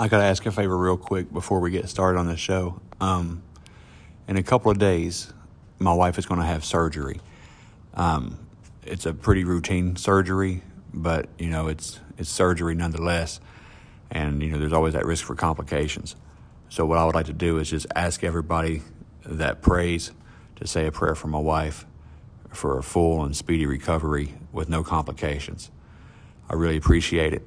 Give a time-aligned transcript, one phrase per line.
[0.00, 2.80] I got to ask a favor real quick before we get started on this show.
[3.02, 3.42] Um,
[4.26, 5.30] in a couple of days,
[5.78, 7.20] my wife is going to have surgery.
[7.92, 8.38] Um,
[8.82, 10.62] it's a pretty routine surgery,
[10.94, 13.40] but you know it's it's surgery nonetheless,
[14.10, 16.16] and you know there's always that risk for complications.
[16.70, 18.80] So what I would like to do is just ask everybody
[19.26, 20.12] that prays
[20.56, 21.84] to say a prayer for my wife
[22.48, 25.70] for a full and speedy recovery with no complications.
[26.48, 27.46] I really appreciate it.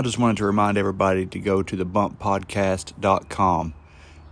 [0.00, 3.74] I just wanted to remind everybody to go to thebumppodcast.com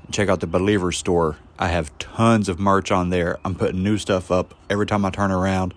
[0.03, 1.37] and check out the Believer store.
[1.59, 3.39] I have tons of merch on there.
[3.45, 5.75] I'm putting new stuff up every time I turn around.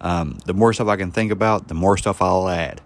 [0.00, 2.80] Um, the more stuff I can think about, the more stuff I'll add.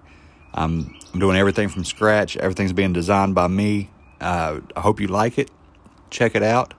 [0.52, 2.36] I'm, I'm doing everything from scratch.
[2.36, 3.90] Everything's being designed by me.
[4.20, 5.48] Uh, I hope you like it.
[6.10, 6.74] Check it out.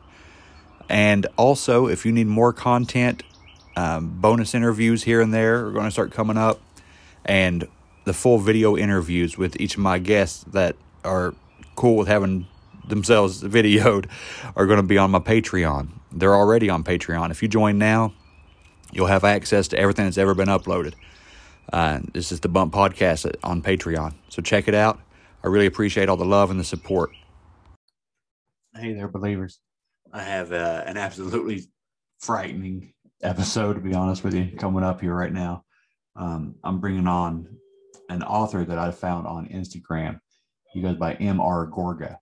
[0.89, 3.23] And also, if you need more content,
[3.77, 6.59] um, bonus interviews here and there are going to start coming up.
[7.23, 7.69] And
[8.05, 11.33] the full video interviews with each of my guests that are
[11.75, 12.47] cool with having
[12.87, 14.09] themselves videoed
[14.55, 15.89] are going to be on my Patreon.
[16.11, 17.31] They're already on Patreon.
[17.31, 18.13] If you join now,
[18.91, 20.93] you'll have access to everything that's ever been uploaded.
[21.71, 24.13] Uh, this is the Bump Podcast on Patreon.
[24.29, 24.99] So check it out.
[25.43, 27.11] I really appreciate all the love and the support.
[28.75, 29.59] Hey there, believers.
[30.11, 31.67] I have uh, an absolutely
[32.19, 35.63] frightening episode, to be honest with you, coming up here right now.
[36.15, 37.57] Um, I'm bringing on
[38.09, 40.19] an author that I found on Instagram.
[40.73, 41.67] He goes by M.R.
[41.67, 42.17] Gorga.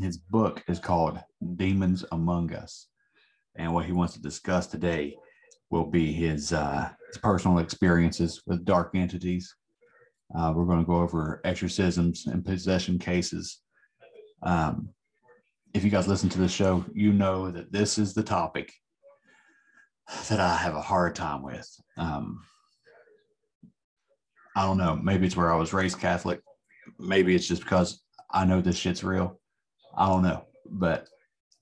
[0.00, 1.18] His book is called
[1.56, 2.88] Demons Among Us.
[3.56, 5.16] And what he wants to discuss today
[5.70, 9.54] will be his, uh, his personal experiences with dark entities.
[10.36, 13.60] Uh, we're going to go over exorcisms and possession cases.
[14.42, 14.90] Um,
[15.74, 18.72] if you guys listen to the show, you know that this is the topic
[20.28, 21.68] that I have a hard time with.
[21.96, 22.40] Um,
[24.58, 24.96] I don't know.
[24.96, 26.40] Maybe it's where I was raised Catholic.
[26.98, 28.02] Maybe it's just because
[28.32, 29.40] I know this shit's real.
[29.96, 30.46] I don't know.
[30.68, 31.06] But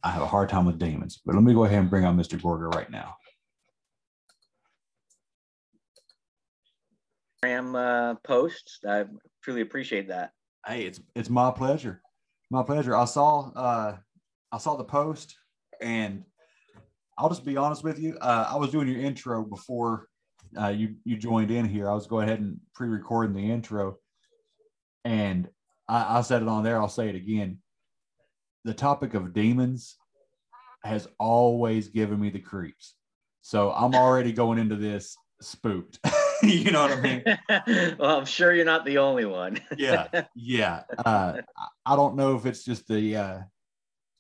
[0.03, 1.21] I have a hard time with demons.
[1.27, 2.41] But let me go ahead and bring on Mr.
[2.41, 3.15] Gorga right now.
[7.45, 8.79] Uh, posts.
[8.89, 9.05] I
[9.45, 10.31] truly appreciate that.
[10.67, 12.01] Hey, it's it's my pleasure.
[12.51, 12.97] My pleasure.
[12.97, 13.97] I saw uh
[14.51, 15.37] I saw the post
[15.83, 16.25] and
[17.19, 18.17] I'll just be honest with you.
[18.23, 20.09] Uh, I was doing your intro before
[20.61, 23.99] uh, you you joined in here, I was going ahead and pre-recording the intro,
[25.05, 25.49] and
[25.89, 26.81] I, I said it on there.
[26.81, 27.59] I'll say it again.
[28.65, 29.97] The topic of demons
[30.85, 32.95] has always given me the creeps,
[33.43, 35.99] so I'm already going into this spooked.
[36.43, 37.97] you know what I mean?
[37.99, 39.61] well, I'm sure you're not the only one.
[39.77, 40.83] yeah, yeah.
[41.05, 41.43] Uh,
[41.85, 43.39] I don't know if it's just the uh,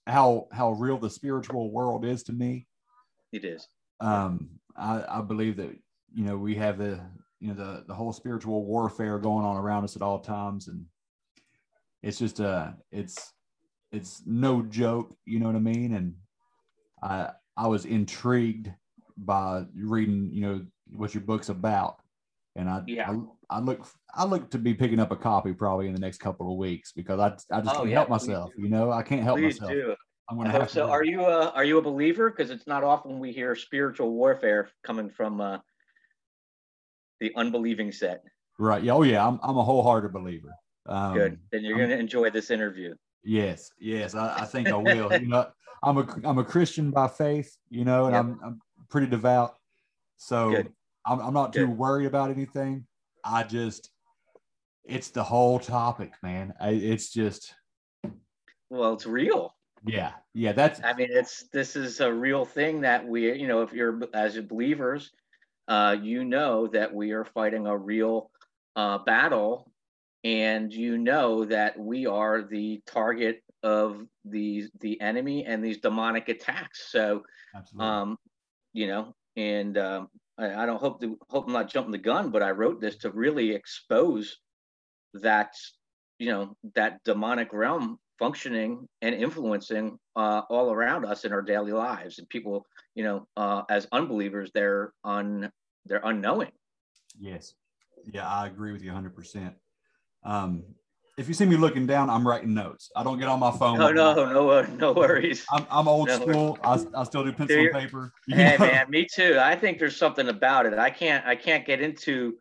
[0.06, 2.66] how how real the spiritual world is to me.
[3.32, 3.66] It is.
[4.00, 5.74] Um, I, I believe that
[6.14, 7.00] you know we have the
[7.40, 10.68] you know the the whole spiritual warfare going on around us at all times.
[10.68, 10.84] And
[12.02, 13.32] it's just uh it's
[13.92, 15.94] it's no joke you know what i mean?
[15.94, 16.14] And
[17.02, 18.70] i i was intrigued
[19.16, 22.00] by reading you know what your book's about.
[22.54, 23.10] And i yeah.
[23.50, 26.18] I, I look i look to be picking up a copy probably in the next
[26.18, 28.90] couple of weeks because i, I just oh, can't yeah, help myself you know?
[28.90, 29.72] I can't help please myself.
[29.72, 29.94] do.
[30.30, 30.86] i'm gonna have so.
[30.86, 32.30] to are you a are you a believer?
[32.30, 35.58] Because it's not often we hear spiritual warfare coming from uh
[37.20, 38.22] the unbelieving set.
[38.58, 38.82] Right.
[38.82, 38.92] Yeah.
[38.92, 39.26] Oh, yeah.
[39.26, 40.54] I'm, I'm a wholehearted believer.
[40.86, 41.38] Um, Good.
[41.52, 42.94] Then you're going to enjoy this interview.
[43.28, 45.12] Yes, yes, I, I think I will.
[45.12, 45.48] you know,
[45.82, 48.24] I'm a I'm a Christian by faith, you know, and Yep.
[48.24, 49.56] I'm I'm pretty devout,
[50.16, 50.72] so Good.
[51.04, 52.86] I'm I'm not too worried about anything.
[53.24, 53.90] I just,
[54.84, 56.54] it's the whole topic, man.
[56.60, 57.52] I, it's just,
[58.70, 59.56] Well, it's real.
[59.84, 60.52] yeah, yeah.
[60.52, 64.00] That's I mean, it's this is a real thing that we, you know, if you're
[64.14, 65.10] as believers,
[65.68, 68.30] uh, you know that we are fighting a real
[68.76, 69.70] uh, battle,
[70.24, 76.28] and you know that we are the target of these the enemy and these demonic
[76.28, 76.90] attacks.
[76.90, 77.22] So,
[77.78, 78.16] um,
[78.72, 80.08] you know, and um,
[80.38, 82.96] I, I don't hope to hope I'm not jumping the gun, but I wrote this
[82.98, 84.36] to really expose
[85.14, 85.54] that
[86.18, 91.72] you know that demonic realm functioning and influencing uh, all around us in our daily
[91.72, 95.50] lives and people you know uh, as unbelievers they're un
[95.84, 96.50] they're unknowing
[97.18, 97.54] Yes.
[98.04, 99.54] Yeah, I agree with you 100%.
[100.22, 100.64] Um,
[101.16, 102.90] if you see me looking down, I'm writing notes.
[102.94, 103.78] I don't get on my phone.
[103.78, 106.18] no no no uh, no worries I'm, I'm old No.
[106.18, 106.58] school.
[106.62, 108.12] I, I still do pencil and paper.
[108.28, 108.66] hey know?
[108.66, 112.36] man me too i think there's something about it i can't i can't get into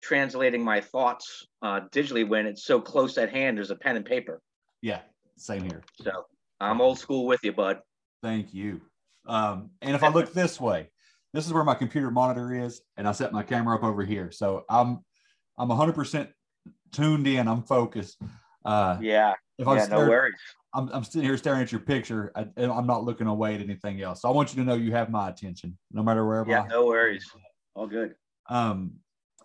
[0.00, 4.06] translating my thoughts uh, digitally when it's so close at hand there's a pen and
[4.06, 4.40] paper
[4.80, 5.00] Yeah,
[5.36, 5.82] same here.
[6.00, 6.12] so
[6.60, 7.80] i'm old school with you bud
[8.22, 8.80] Thank you.
[9.28, 10.90] Um, and if I look this way,
[11.32, 14.30] this is where my computer monitor is, and I set my camera up over here.
[14.30, 15.00] So I'm
[15.58, 16.28] I'm 100%
[16.92, 17.46] tuned in.
[17.48, 18.18] I'm focused.
[18.64, 20.34] Uh, yeah if I yeah no stare, worries
[20.74, 22.32] I'm, I'm sitting here staring at your picture.
[22.34, 24.22] I, and I'm not looking away at anything else.
[24.22, 26.50] So I want you to know you have my attention, no matter wherever.
[26.50, 27.24] yeah I, no worries
[27.74, 28.14] all good
[28.50, 28.92] um,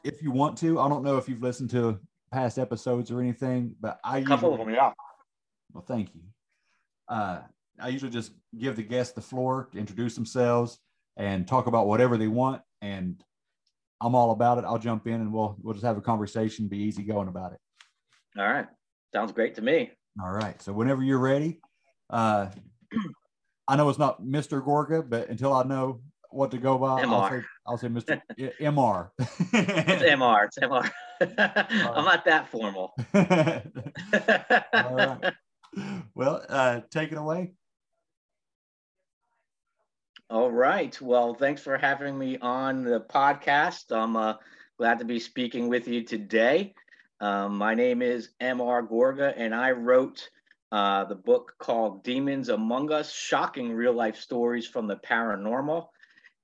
[0.04, 2.00] if you want to, I don't know if you've listened to
[2.32, 4.92] past episodes or anything, but I a couple of usually- them yeah
[5.74, 6.22] Well, thank you.
[7.08, 7.40] Uh,
[7.80, 10.80] I usually just give the guests the floor to introduce themselves
[11.18, 13.24] and talk about whatever they want, and
[14.02, 14.66] I'm all about it.
[14.66, 17.60] I'll jump in and we'll we'll just have a conversation, be easy going about it.
[18.40, 18.68] all right
[19.14, 19.92] sounds great to me
[20.22, 20.62] All right.
[20.62, 21.60] So whenever you're ready,
[22.10, 22.48] uh,
[23.68, 24.64] I know it's not Mr.
[24.64, 28.22] Gorga, but until I know what to go by, I'll say, I'll say Mr.
[28.30, 28.38] Mr.
[28.38, 29.10] It's MR.
[30.44, 30.92] It's MR.
[31.96, 32.94] I'm not that formal.
[34.74, 35.34] all right.
[36.14, 37.54] Well, uh, take it away.
[40.30, 41.00] All right.
[41.02, 43.92] Well, thanks for having me on the podcast.
[43.92, 44.36] I'm uh,
[44.78, 46.74] glad to be speaking with you today.
[47.20, 50.30] Um, my name is MR Gorga, and I wrote
[50.72, 55.88] uh, the book called Demons Among Us Shocking Real Life Stories from the Paranormal.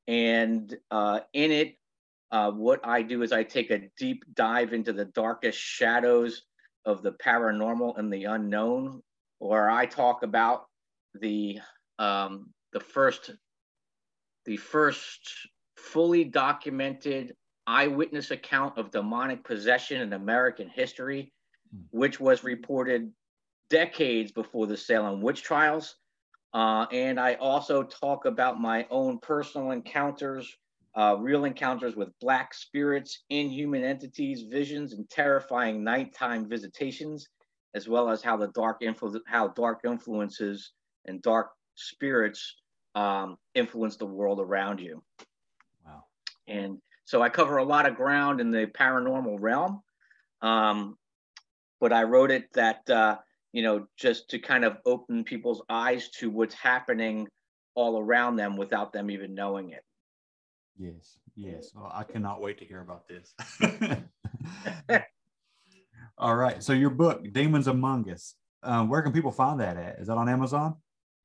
[0.07, 1.77] And uh, in it,
[2.31, 6.43] uh, what I do is I take a deep dive into the darkest shadows
[6.85, 9.01] of the paranormal and the unknown,
[9.39, 10.65] where I talk about
[11.15, 11.59] the
[11.97, 13.31] um, the first
[14.45, 17.35] the first fully documented
[17.67, 21.31] eyewitness account of demonic possession in American history,
[21.91, 23.11] which was reported
[23.69, 25.95] decades before the Salem witch trials.
[26.53, 30.51] Uh, and I also talk about my own personal encounters,
[30.95, 37.27] uh, real encounters with black spirits, inhuman entities, visions, and terrifying nighttime visitations,
[37.75, 40.71] as well as how the dark influ- how dark influences
[41.05, 42.55] and dark spirits
[42.99, 45.01] um, influence the world around you.
[45.85, 46.03] Wow.
[46.47, 49.81] And so I cover a lot of ground in the paranormal realm.
[50.41, 50.97] Um,
[51.79, 53.17] but I wrote it that, uh,
[53.53, 57.29] you know, just to kind of open people's eyes to what's happening
[57.73, 59.83] all around them without them even knowing it.
[60.77, 61.71] Yes, yes.
[61.73, 63.33] Well, I cannot wait to hear about this.
[66.17, 66.61] All right.
[66.61, 69.99] So your book, Demons Among Us, um, where can people find that at?
[69.99, 70.75] Is that on Amazon?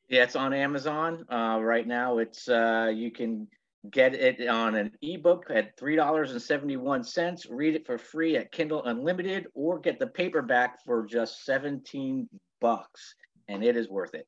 [0.09, 2.19] Yeah, it's on Amazon uh, right now.
[2.19, 3.49] It's uh, you can
[3.91, 7.47] get it on an ebook at three dollars and seventy one cents.
[7.47, 12.29] Read it for free at Kindle Unlimited, or get the paperback for just seventeen
[12.61, 13.15] bucks,
[13.49, 14.27] and it is worth it.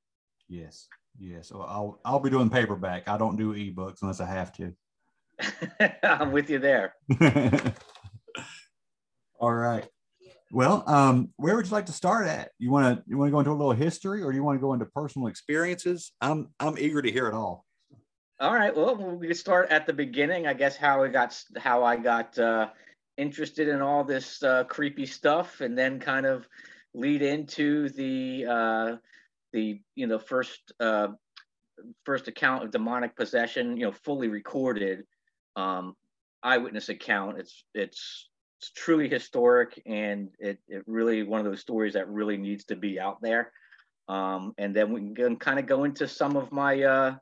[0.48, 1.52] Yes, yes.
[1.52, 3.08] Well, I'll I'll be doing paperback.
[3.08, 4.72] I don't do ebooks unless I have to.
[6.02, 6.94] I'm with you there.
[9.38, 9.86] All right.
[10.52, 12.50] Well, um, where would you like to start at?
[12.58, 14.60] You want to you want to go into a little history, or you want to
[14.60, 16.12] go into personal experiences?
[16.20, 17.64] I'm I'm eager to hear it all.
[18.38, 18.74] All right.
[18.74, 20.46] Well, we can start at the beginning.
[20.46, 22.68] I guess how I got how I got uh,
[23.16, 26.46] interested in all this uh, creepy stuff, and then kind of
[26.94, 28.96] lead into the uh,
[29.52, 31.08] the you know first uh,
[32.04, 33.76] first account of demonic possession.
[33.76, 35.04] You know, fully recorded
[35.56, 35.96] um,
[36.42, 37.38] eyewitness account.
[37.40, 42.36] It's it's it's truly historic, and it it really one of those stories that really
[42.36, 43.52] needs to be out there.
[44.08, 47.16] Um, and then we can kind of go into some of my uh,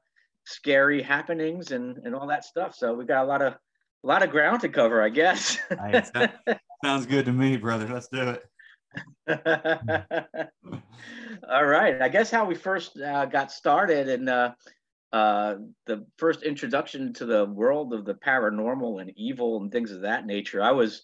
[0.45, 2.75] scary happenings and and all that stuff.
[2.75, 5.59] So we've got a lot of a lot of ground to cover, I guess.
[6.85, 7.89] Sounds good to me, brother.
[7.89, 8.45] Let's do it.
[11.49, 12.01] All right.
[12.01, 14.53] I guess how we first uh, got started and uh,
[15.13, 15.57] uh,
[15.87, 20.27] the first introduction to the world of the paranormal and evil and things of that
[20.27, 20.63] nature.
[20.63, 21.03] I was,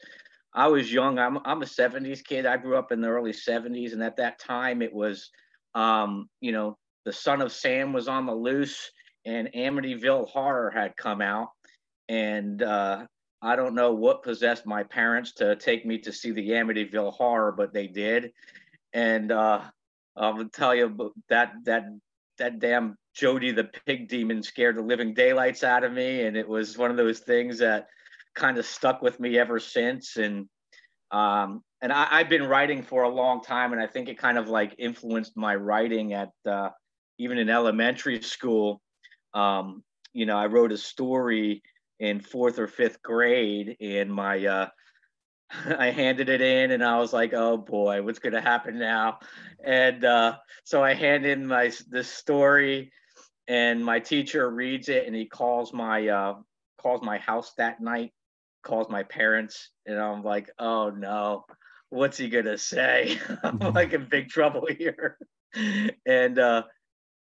[0.55, 1.19] I was young.
[1.19, 2.47] I'm, I'm a '70s kid.
[2.47, 5.31] I grew up in the early '70s, and at that time, it was,
[5.75, 8.91] um, you know, the Son of Sam was on the loose,
[9.25, 11.49] and Amityville Horror had come out,
[12.09, 13.07] and uh,
[13.43, 17.53] I don't know what possessed my parents to take me to see the Amityville Horror,
[17.53, 18.33] but they did,
[18.93, 19.63] and uh,
[20.17, 21.87] gonna tell you that that
[22.39, 26.49] that damn Jody the pig demon scared the living daylights out of me, and it
[26.49, 27.89] was one of those things that
[28.35, 30.17] kind of stuck with me ever since.
[30.17, 30.49] And
[31.11, 34.39] um, and I, have been writing for a long time, and I think it kind
[34.39, 36.71] of like influenced my writing at uh,
[37.19, 38.81] even in elementary school.
[39.35, 41.63] Um, you know, I wrote a story
[41.99, 44.69] in fourth or fifth grade, and my uh,
[45.79, 49.19] I handed it in and I was like, oh boy, what's going to happen now?
[49.65, 52.93] And uh, so I hand in my this story
[53.49, 56.35] and my teacher reads it and he calls my uh,
[56.79, 58.13] calls my house that night,
[58.63, 61.45] calls my parents, and I'm like, oh no,
[61.91, 63.19] what's he gonna say?
[63.43, 63.75] I'm mm-hmm.
[63.75, 65.19] like in big trouble here.
[66.07, 66.63] and uh,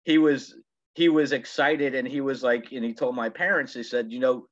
[0.04, 0.54] he was
[0.94, 4.18] he was excited and he was like, and he told my parents, he said, you
[4.18, 4.46] know,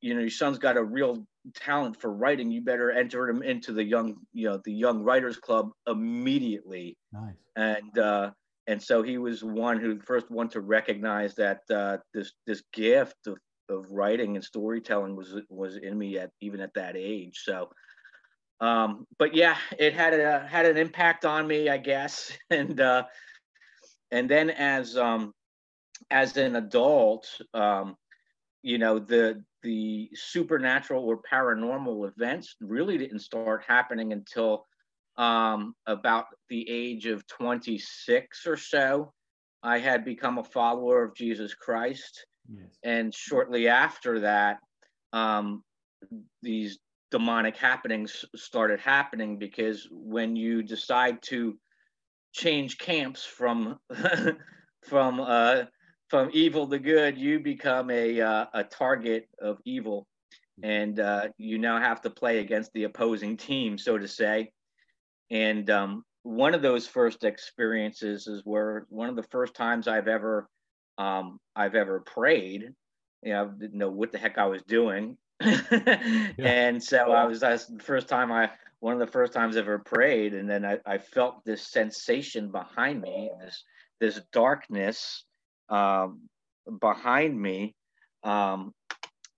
[0.00, 2.50] you know, your son's got a real talent for writing.
[2.50, 6.96] You better enter him into the young, you know, the young writers club immediately.
[7.12, 7.34] Nice.
[7.56, 8.30] And uh,
[8.66, 13.26] and so he was one who first one to recognize that uh, this this gift
[13.26, 13.36] of,
[13.68, 17.40] of writing and storytelling was was in me at even at that age.
[17.44, 17.70] So,
[18.60, 22.32] um, but yeah, it had a had an impact on me, I guess.
[22.50, 23.04] And uh,
[24.10, 25.32] and then as um,
[26.10, 27.96] as an adult, um,
[28.62, 34.66] you know the the supernatural or paranormal events really didn't start happening until
[35.16, 39.12] um, about the age of 26 or so.
[39.62, 42.24] I had become a follower of Jesus Christ.
[42.48, 42.78] Yes.
[42.82, 44.58] And shortly after that,
[45.12, 45.62] um,
[46.42, 46.78] these
[47.10, 51.58] demonic happenings started happening because when you decide to
[52.32, 53.78] change camps from
[54.88, 55.64] from uh,
[56.10, 60.08] from evil to good, you become a uh, a target of evil,
[60.62, 64.50] and uh, you now have to play against the opposing team, so to say.
[65.30, 70.08] And um, one of those first experiences is where one of the first times I've
[70.08, 70.48] ever
[70.98, 72.72] um, I've ever prayed.
[73.22, 76.32] You know, I didn't know what the heck I was doing, yeah.
[76.38, 78.50] and so I was that's the first time I
[78.80, 82.50] one of the first times I ever prayed, and then I, I felt this sensation
[82.50, 83.62] behind me, this
[84.00, 85.24] this darkness
[85.70, 86.28] um,
[86.80, 87.74] behind me.
[88.22, 88.74] Um,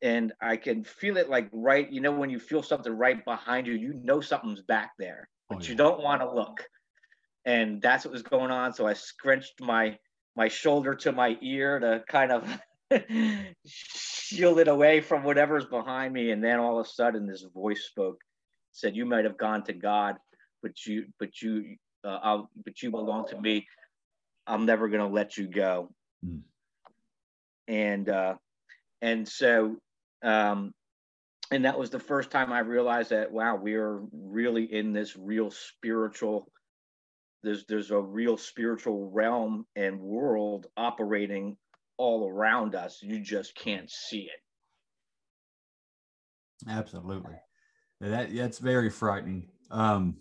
[0.03, 3.69] and I can feel it like right, you know, when you feel something right behind
[3.69, 5.69] you, you know something's back there, but oh, yeah.
[5.69, 6.65] you don't want to look.
[7.45, 8.73] And that's what was going on.
[8.73, 9.99] So I scrunched my
[10.35, 12.49] my shoulder to my ear to kind of
[13.67, 16.31] shield it away from whatever's behind me.
[16.31, 18.19] And then all of a sudden, this voice spoke,
[18.73, 20.17] said, "You might have gone to God,
[20.63, 23.67] but you, but you, uh, I'll, but you belong to me.
[24.47, 25.93] I'm never going to let you go."
[26.25, 26.43] Mm.
[27.69, 28.35] And uh,
[29.01, 29.77] and so
[30.23, 30.73] um,
[31.51, 35.17] and that was the first time I realized that wow, we are really in this
[35.17, 36.51] real spiritual.
[37.43, 41.57] There's there's a real spiritual realm and world operating
[41.99, 43.01] all around us.
[43.03, 44.41] You just can't see it.
[46.69, 47.35] Absolutely,
[48.01, 49.49] that that's very frightening.
[49.71, 50.19] Um,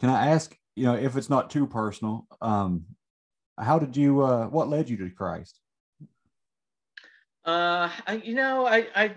[0.00, 2.86] can I ask, you know, if it's not too personal, um,
[3.58, 5.60] how did you uh what led you to christ?
[7.44, 9.14] Uh I, you know I, I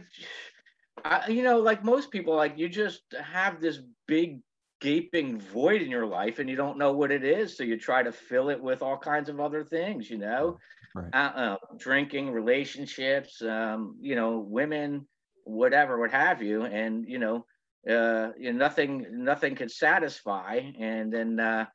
[1.03, 4.39] i you know like most people like you just have this big
[4.81, 7.55] gaping void in your life and you don't know what it is.
[7.55, 10.59] So you try to fill it with all kinds of other things you know?
[10.95, 11.13] Right.
[11.13, 15.07] uh, uh, drinking relationships um you know women
[15.43, 16.63] whatever what have you.
[16.65, 17.45] And you know
[17.87, 20.61] uh you know, nothing nothing can satisfy.
[20.79, 21.65] And then uh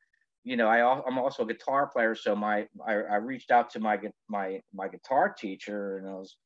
[0.44, 3.80] you know, I, I'm also a guitar player, so my I, I reached out to
[3.80, 6.36] my my my guitar teacher, and I was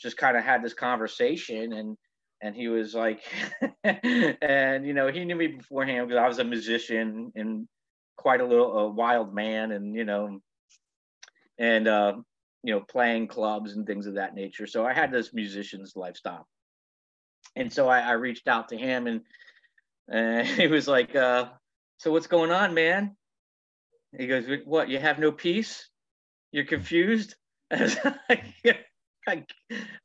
[0.00, 1.96] just kind of had this conversation, and
[2.40, 3.22] and he was like,
[3.84, 7.68] and you know, he knew me beforehand because I was a musician and
[8.16, 10.40] quite a little a wild man, and you know,
[11.58, 12.14] and uh,
[12.62, 14.66] you know, playing clubs and things of that nature.
[14.66, 16.46] So I had this musician's lifestyle,
[17.56, 19.22] and so I, I reached out to him, and
[20.08, 21.46] and he was like, uh,
[21.98, 23.16] "So what's going on, man?"
[24.16, 24.88] He goes, "What?
[24.88, 25.88] You have no peace?
[26.52, 27.36] You're confused?"
[29.28, 29.44] I,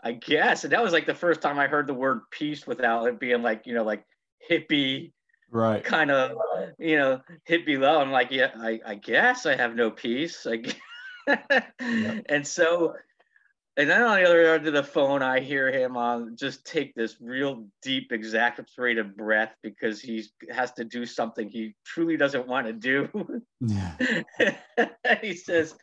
[0.03, 3.07] I guess, and that was like the first time I heard the word peace without
[3.07, 4.03] it being like you know like
[4.49, 5.13] hippie,
[5.51, 5.83] right.
[5.83, 6.37] kind of,
[6.77, 7.99] you know, hit below.
[7.99, 10.45] I'm like, yeah, I, I guess I have no peace.
[10.45, 10.75] I guess.
[12.29, 12.93] And so,
[13.77, 16.95] and then on the other end of the phone, I hear him on just take
[16.95, 22.67] this real deep, exasperated breath because he has to do something he truly doesn't want
[22.67, 23.41] to do.
[23.59, 24.23] Yeah.
[25.21, 25.75] he says,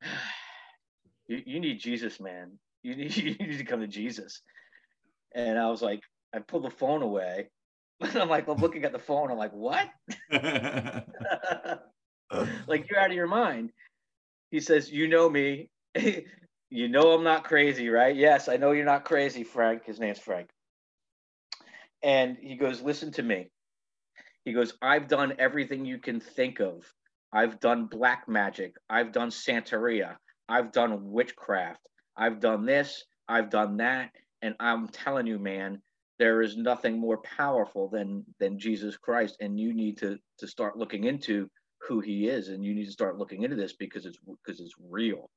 [1.28, 2.58] you, you need Jesus, man.
[2.82, 4.40] You need, you need to come to Jesus.
[5.34, 6.00] And I was like,
[6.34, 7.50] I pulled the phone away.
[8.00, 9.30] And I'm like, I'm looking at the phone.
[9.30, 9.88] I'm like, what?
[12.66, 13.72] like, you're out of your mind.
[14.50, 15.70] He says, You know me.
[16.72, 18.16] You know I'm not crazy, right?
[18.16, 19.84] Yes, I know you're not crazy, Frank.
[19.84, 20.48] His name's Frank.
[22.02, 23.50] And he goes, Listen to me.
[24.44, 26.84] He goes, I've done everything you can think of.
[27.32, 28.76] I've done black magic.
[28.88, 30.16] I've done Santeria.
[30.48, 31.80] I've done witchcraft.
[32.16, 33.04] I've done this.
[33.28, 34.10] I've done that.
[34.40, 35.80] And I'm telling you, man,
[36.18, 39.36] there is nothing more powerful than than Jesus Christ.
[39.40, 41.48] And you need to to start looking into
[41.86, 42.48] who he is.
[42.48, 45.28] And you need to start looking into this because it's because it's real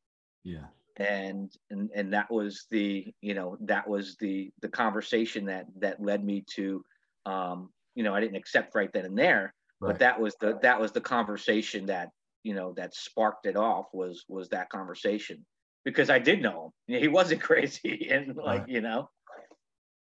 [0.45, 0.67] yeah.
[0.97, 6.01] And and and that was the you know that was the the conversation that that
[6.01, 6.83] led me to
[7.25, 9.89] um you know i didn't accept right then and there Right.
[9.91, 12.09] but that was the that was the conversation that
[12.43, 15.45] you know that sparked it off was was that conversation
[15.83, 18.69] because i did know him he wasn't crazy and like Right.
[18.69, 19.09] you know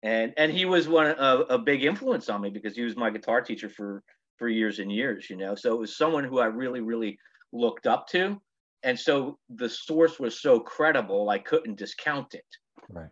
[0.03, 3.09] and and he was one a, a big influence on me because he was my
[3.09, 4.03] guitar teacher for
[4.37, 7.17] for years and years you know so it was someone who i really really
[7.51, 8.39] looked up to
[8.85, 12.45] and so the source was so credible i couldn't discount it
[12.89, 13.09] Right.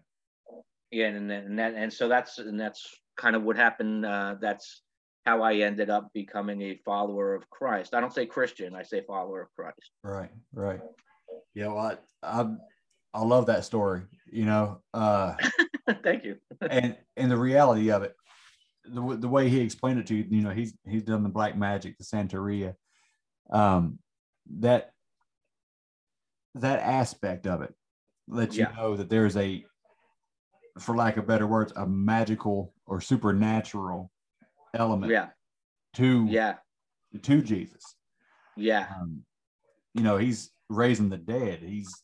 [0.91, 2.87] yeah and, and that and so that's and that's
[3.17, 4.83] kind of what happened uh that's
[5.25, 9.01] how i ended up becoming a follower of christ i don't say christian i say
[9.05, 10.29] follower of christ Right.
[10.53, 10.79] Right.
[11.55, 11.67] Yeah.
[11.67, 12.47] Well, I, I,
[13.13, 14.01] I love that story,
[14.31, 15.35] you know, uh,
[16.03, 16.37] thank you
[16.67, 18.15] and, and the reality of it,
[18.85, 21.55] the, the way he explained it to you, you know, he's, he's done the black
[21.55, 22.73] magic, the Santeria,
[23.51, 23.99] um,
[24.59, 24.91] that,
[26.55, 27.73] that aspect of it
[28.27, 29.63] lets you know that there's a,
[30.79, 34.11] for lack of better words, a magical or supernatural
[34.73, 35.29] element yeah
[35.93, 36.55] to, yeah
[37.21, 37.95] to Jesus.
[38.55, 39.23] yeah Um,
[39.93, 41.59] you know, he's raising the dead.
[41.61, 42.01] He's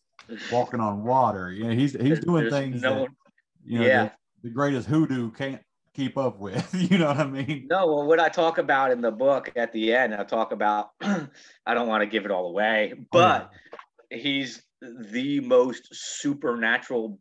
[0.51, 1.51] walking on water.
[1.51, 3.09] You know, he's he's doing There's things no that
[3.65, 4.03] you know Yeah.
[4.03, 5.61] the, the greatest hoodoo can't
[5.93, 6.67] keep up with.
[6.89, 7.67] You know what I mean?
[7.69, 10.91] No, well, what I talk about in the book at the end, I talk about,
[11.01, 13.51] I don't want to give it all away, but
[14.09, 17.19] he's the most supernatural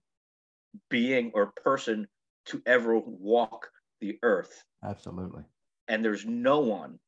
[0.91, 2.07] being or person
[2.47, 3.69] to ever walk
[4.01, 4.63] the earth.
[4.85, 5.43] absolutely.
[5.89, 6.99] And there's no one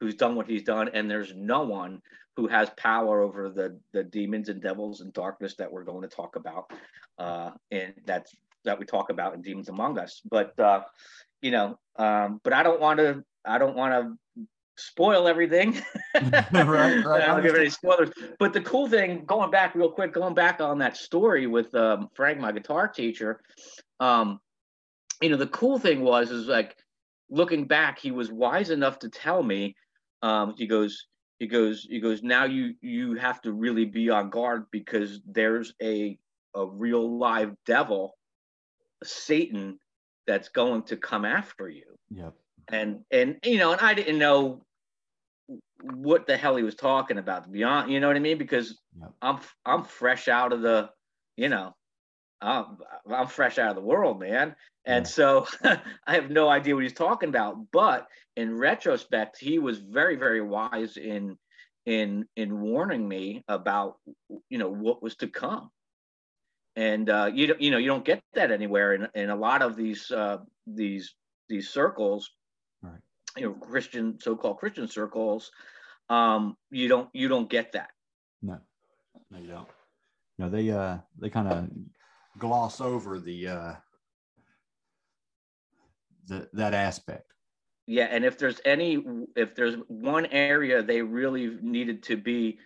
[0.00, 2.00] who's done what he's done, and there's no one
[2.36, 6.08] who has power over the the demons and devils and darkness that we're going to
[6.08, 6.70] talk about,
[7.18, 10.20] uh, and that's that we talk about in Demons Among Us.
[10.28, 10.82] But uh,
[11.42, 13.24] you know, um, but I don't want to.
[13.44, 14.18] I don't want to
[14.76, 15.80] spoil everything.
[16.52, 18.10] Right, right, I don't give any spoilers.
[18.38, 22.08] But the cool thing, going back real quick, going back on that story with um,
[22.14, 23.40] Frank, my guitar teacher,
[23.98, 24.40] um,
[25.20, 26.76] you know, the cool thing was is like
[27.30, 29.74] looking back, he was wise enough to tell me.
[30.22, 31.06] Um, he goes,
[31.40, 32.22] he goes, he goes.
[32.22, 36.16] Now you you have to really be on guard because there's a
[36.54, 38.16] a real live devil,
[39.02, 39.78] Satan,
[40.26, 42.34] that's going to come after you Yep.
[42.68, 44.64] And and you know and i didn't know
[45.82, 49.12] what the hell he was talking about Beyond, you know what i mean because Yep.
[49.22, 50.90] i'm i'm fresh out of the
[51.36, 51.74] you know
[52.40, 52.78] i'm,
[53.10, 54.54] I'm fresh out of the world man
[54.86, 55.10] and Yeah.
[55.10, 60.16] so i have no idea what he's talking about but in retrospect he was very
[60.16, 61.36] very wise in
[61.86, 63.96] in in warning me about
[64.48, 65.70] you know what was to come
[66.76, 69.62] and uh, you don't you know you don't get that anywhere in, in a lot
[69.62, 71.14] of these uh, these
[71.48, 72.30] these circles.
[73.36, 75.50] You know christian so-called christian circles
[76.10, 77.90] um you don't you don't get that
[78.42, 78.58] No,
[79.30, 79.68] no, you don't.
[80.38, 81.68] No, they uh they kind of
[82.38, 83.72] gloss over the uh
[86.26, 87.32] the that aspect.
[87.86, 89.02] yeah and if there's any
[89.36, 92.58] if there's one area they really needed to be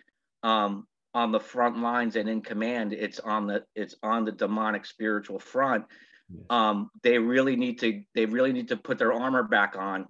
[0.43, 4.85] um on the front lines and in command it's on the it's on the demonic
[4.85, 5.85] spiritual front
[6.31, 6.45] Yes.
[6.51, 10.05] um they really need to they really need to put their armor back on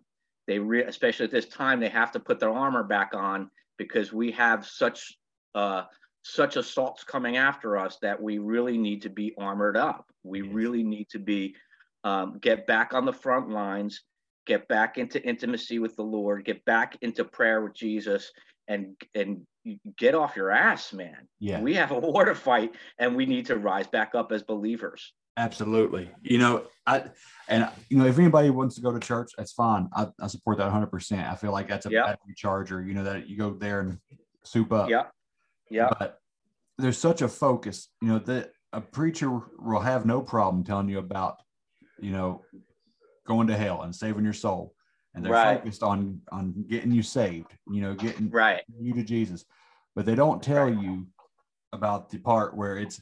[0.49, 4.11] they re- especially at this time they have to put their armor back on because
[4.11, 5.15] we have such
[5.53, 5.83] uh
[6.23, 10.53] such assaults coming after us that we really need to be armored up we Yes.
[10.53, 11.55] really need to be
[12.03, 14.01] um, get back on the front lines
[14.47, 18.31] get back into intimacy with the lord get back into prayer with jesus
[18.67, 19.41] and and
[19.97, 21.61] get off your ass man Yeah.
[21.61, 25.13] we have a war to fight and we need to rise back up as believers
[25.39, 26.11] Absolutely.
[26.21, 27.05] You know, I
[27.47, 29.87] and you know, if anybody wants to go to church, that's fine.
[29.95, 30.87] I, I support that 100.
[30.87, 32.03] percent I feel like that's a Yeah.
[32.05, 32.81] battery charger.
[32.81, 33.97] You know that you go there and
[34.43, 34.89] soup up.
[34.89, 35.05] Yeah.
[35.69, 35.89] Yeah.
[35.97, 36.19] But
[36.77, 37.87] there's such a focus.
[38.01, 41.37] You know that a preacher will have no problem telling you about,
[41.99, 42.43] you know,
[43.25, 44.75] going to hell and saving your soul,
[45.15, 45.57] and they're Right.
[45.57, 47.55] focused on on getting you saved.
[47.71, 48.63] You know, getting Right.
[48.77, 49.45] you to Jesus,
[49.95, 50.77] but they don't tell Right.
[50.77, 51.07] you
[51.71, 53.01] about the part where it's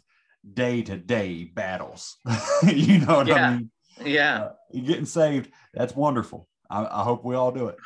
[0.53, 2.17] day to day battles.
[2.67, 3.47] you know what Yeah.
[3.49, 3.71] I mean?
[4.05, 4.43] Yeah.
[4.43, 4.51] Uh,
[4.83, 6.47] getting saved, that's wonderful.
[6.69, 7.77] I, I hope we all do it.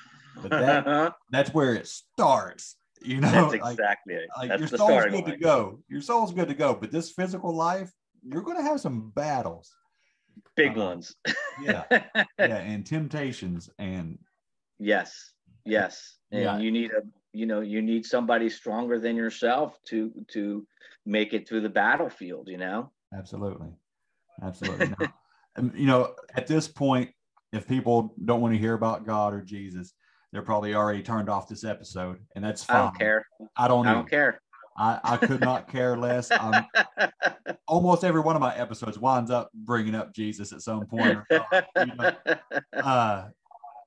[0.42, 2.76] But that That's that's where it starts.
[3.04, 4.30] You know, like, exactly it.
[4.38, 5.80] like That's your soul's good to go.
[5.90, 6.74] Your soul's good to go.
[6.76, 7.92] But this physical life,
[8.24, 9.72] you're gonna have some battles.
[10.56, 11.16] Big Uh, ones.
[11.62, 14.20] Yeah, yeah, and temptations and
[14.80, 15.34] yes.
[15.66, 16.18] Yes.
[16.32, 16.58] And Yeah.
[16.60, 17.02] you need a
[17.34, 20.66] you know, you need somebody stronger than yourself to to
[21.06, 22.92] make it through the battlefield, you know?
[23.18, 23.70] Absolutely.
[24.44, 24.94] Absolutely.
[25.00, 25.08] No.
[25.76, 27.10] You know, at this point,
[27.52, 29.92] if people don't want to hear about God or Jesus,
[30.32, 32.78] they're probably already turned off this episode, and that's fine.
[32.78, 33.26] I don't care.
[33.58, 33.86] I don't.
[33.86, 34.40] I don't care.
[34.78, 36.32] I, I could not care less.
[36.32, 36.66] Um,
[37.68, 41.18] almost every one of my episodes winds up bringing up Jesus at some point.
[41.30, 41.48] or
[41.86, 42.12] you know.
[42.74, 43.28] Uh,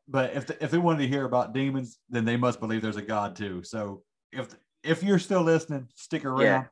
[0.08, 3.02] but if if they wanted to hear about demons, then they must believe there's a
[3.02, 3.62] God too.
[3.62, 4.48] So if
[4.82, 6.40] if you're still listening, stick around.
[6.40, 6.64] Yeah.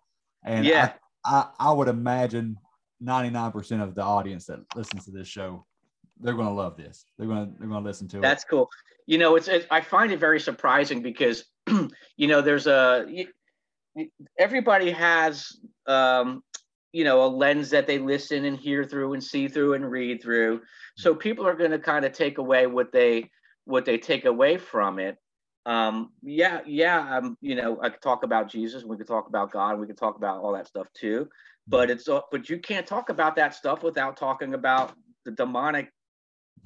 [0.44, 0.92] And Yeah.
[1.24, 2.58] I, I I would imagine
[3.02, 5.66] 99% of the audience that listens to this show,
[6.20, 7.04] they're going to love this.
[7.18, 8.22] They're going to they're going to listen to it.
[8.22, 8.68] That's cool.
[9.06, 11.44] You know, it's, it, I find it very surprising because,
[12.16, 13.26] you know, there's a
[14.38, 15.46] everybody has,
[15.86, 16.42] um,
[16.92, 20.22] you know, a lens that they listen and hear through and see through and read
[20.22, 20.60] through.
[20.96, 23.30] So people are going to kind of take away what they
[23.64, 25.16] what they take away from it.
[25.64, 27.18] Um, yeah, yeah.
[27.18, 28.84] Um, you know, I could talk about Jesus.
[28.84, 29.78] We could talk about God.
[29.78, 31.28] We could talk about all that stuff too.
[31.68, 35.90] But it's uh, but you can't talk about that stuff without talking about the demonic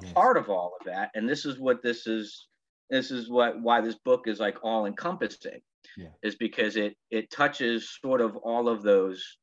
[0.02, 0.12] Yes.
[0.12, 2.48] part of all of that and this is what this is
[2.90, 5.60] this is what why this book is like all encompassing
[5.96, 6.08] Yeah.
[6.22, 9.38] is because it it touches sort of all of those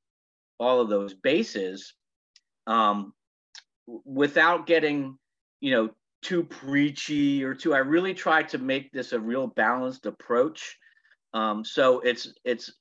[0.59, 1.95] all of those bases
[2.67, 3.13] um
[3.87, 5.17] without getting
[5.59, 5.89] you know
[6.21, 10.77] too preachy or too i really try to make this a real balanced approach
[11.33, 12.71] um so it's it's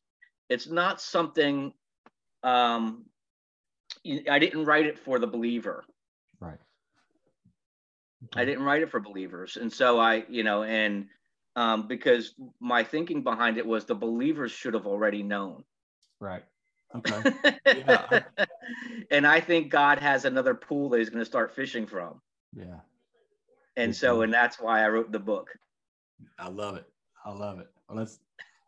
[0.49, 1.73] it's not something
[2.45, 3.05] um
[4.31, 5.85] i didn't write it for the believer
[6.43, 6.59] Right.
[8.35, 9.57] I didn't write it for believers.
[9.57, 11.07] And so I, you know, and
[11.57, 15.65] um, because my thinking behind it was the believers should have already known.
[16.21, 16.45] Right.
[16.97, 17.33] Okay.
[17.87, 18.21] Yeah.
[19.11, 22.21] and I think God has another pool that he's going to start fishing from.
[22.55, 22.81] Yeah.
[23.77, 25.49] And so, and that's why I wrote the book.
[26.39, 26.87] I love it.
[27.25, 27.69] I love it.
[27.89, 28.19] Well, let's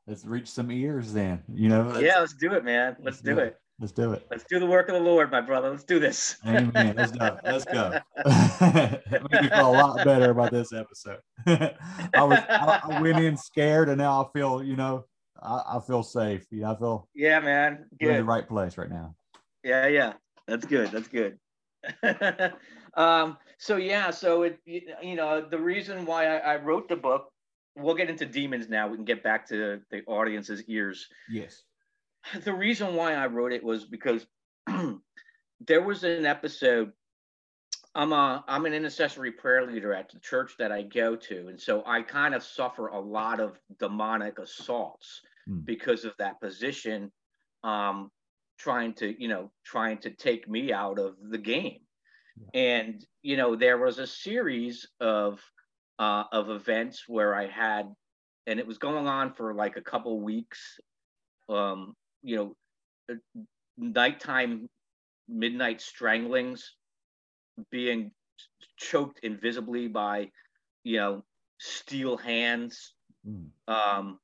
[0.06, 1.42] let's reach some ears then.
[1.52, 1.88] You know.
[1.88, 2.96] let's- yeah, let's do it, man.
[3.02, 3.58] Let's, do it.
[3.80, 4.26] Let's do it.
[4.30, 5.70] Let's do the work of the Lord, my brother.
[5.70, 6.36] Let's do this.
[6.46, 6.94] Amen.
[6.96, 7.38] Let's go.
[7.44, 7.98] Let's go.
[8.26, 11.20] it made me feel a lot better about this episode.
[11.46, 15.04] I was I, I went in scared, and now I feel you know
[15.44, 16.46] I, I feel safe.
[16.50, 17.86] Know, I feel Yeah, man.
[18.00, 18.28] we're in the Good.
[18.28, 19.14] right place right now.
[19.62, 20.12] Yeah, yeah.
[20.46, 20.90] That's good.
[20.90, 21.38] That's good.
[22.94, 26.96] um, so yeah, so it you you know the reason why I, I wrote the
[26.96, 27.30] book,
[27.76, 28.88] we'll get into demons now.
[28.88, 31.06] We can get back to the audience's ears.
[31.30, 31.62] Yes.
[32.42, 34.26] The reason why I wrote it was because
[35.60, 36.92] there was an episode.
[37.94, 41.60] I'm a I'm an intercessory prayer leader at the church that I go to, and
[41.60, 45.64] so I kind of suffer a lot of demonic assaults Hmm.
[45.66, 47.12] because of that position.
[47.62, 48.10] Um,
[48.58, 51.80] trying to you know trying to take me out of the game
[52.54, 55.40] and you know there was a series of
[55.98, 57.86] uh of events where i had
[58.46, 60.78] and it was going on for like a couple weeks
[61.48, 62.56] um you know
[63.10, 63.14] uh,
[63.76, 64.68] nighttime
[65.28, 66.76] midnight stranglings
[67.70, 68.10] being
[68.76, 70.30] choked invisibly by
[70.84, 71.22] you know
[71.58, 72.94] steel hands
[73.26, 73.50] Mm.
[73.68, 74.18] um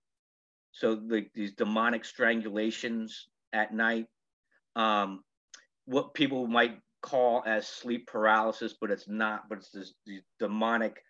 [0.80, 3.12] so like these demonic strangulations
[3.52, 4.06] at night
[4.76, 5.22] um
[5.86, 11.02] what people might call as sleep paralysis but it's not but it's this, these demonic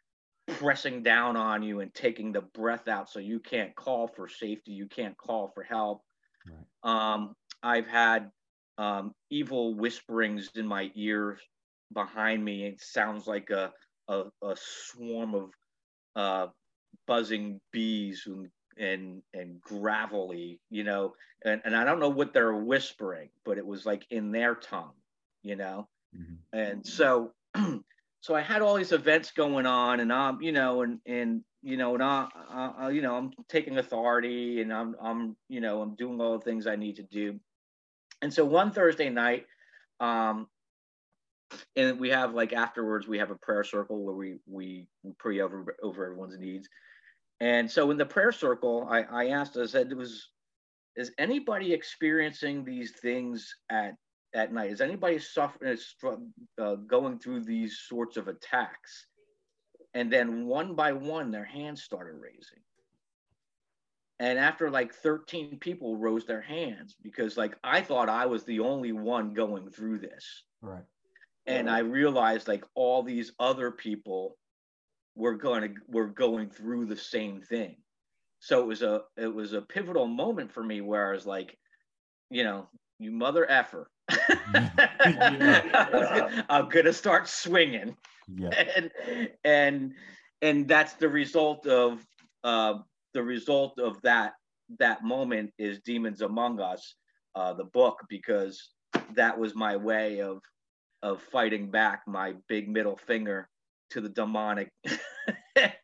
[0.49, 4.73] pressing down on you and taking the breath out so you can't call for safety
[4.73, 6.03] you can't call for help
[6.47, 6.67] Right.
[6.85, 8.31] um i've had
[8.79, 11.41] um evil whisperings in my ears
[11.93, 13.73] behind me it sounds like a
[14.09, 15.51] a, a swarm of
[16.17, 16.47] uh
[17.07, 18.49] buzzing bees and
[18.81, 21.15] and and gravelly you know
[21.45, 24.95] and, and i don't know what they're whispering but it was like in their tongue
[25.43, 26.39] you know Mhm.
[26.53, 27.33] and so
[28.21, 31.77] so i had all these events going on and i'm you know and and you
[31.77, 35.83] know and I, I, I you know i'm taking authority and i'm i'm you know
[35.83, 37.39] i'm doing all the things i need to do
[38.23, 39.47] and so one thursday night
[40.01, 40.49] um
[41.77, 45.41] and we have like afterwards we have a prayer circle where we we, we pray
[45.41, 46.69] over over everyone's needs.
[47.41, 50.29] And so in the prayer circle, I, I asked, I said, was,
[50.97, 53.95] is anybody experiencing these things at
[54.33, 54.71] at night?
[54.71, 55.77] Is anybody suffering,
[56.61, 59.07] uh, going through these sorts of attacks?
[59.95, 62.61] And then one by one, their hands started raising.
[64.21, 68.61] And after like 13 people rose their hands because like I thought I was the
[68.61, 70.45] only one going through this.
[70.61, 70.85] Right.
[71.47, 74.37] And I realized like all these other people
[75.15, 77.77] were going to were going through the same thing.
[78.41, 81.57] So it was a it was a pivotal moment for me where I was like,
[82.31, 82.69] you know,
[82.99, 83.91] you mother effer.
[86.49, 87.97] I'm gonna start swinging.
[88.35, 88.51] Yeah.
[88.77, 88.91] And
[89.45, 89.93] and
[90.43, 92.05] and that's the result of
[92.45, 92.75] uh,
[93.13, 94.33] the result of that
[94.79, 96.95] that moment is Demons Among Us,
[97.35, 98.71] uh, the book, because
[99.15, 100.41] that was my way of
[101.03, 103.49] of fighting back my big middle finger
[103.91, 104.71] to the demonic.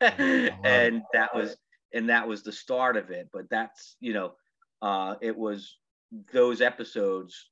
[0.00, 1.56] And that was
[1.92, 4.32] and that was the start of it but that's you know
[4.82, 5.78] uh it was
[6.32, 7.50] those episodes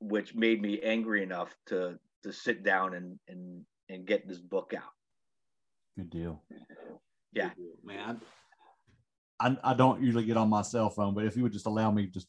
[0.00, 4.72] which made me angry enough to to sit down and and and get this book
[4.76, 4.92] out.
[5.96, 6.42] Good deal.
[7.32, 7.48] Yeah.
[7.48, 7.74] Good deal.
[7.84, 8.20] man.
[9.40, 11.90] I, I don't usually get on my cell phone but if you would just allow
[11.90, 12.28] me just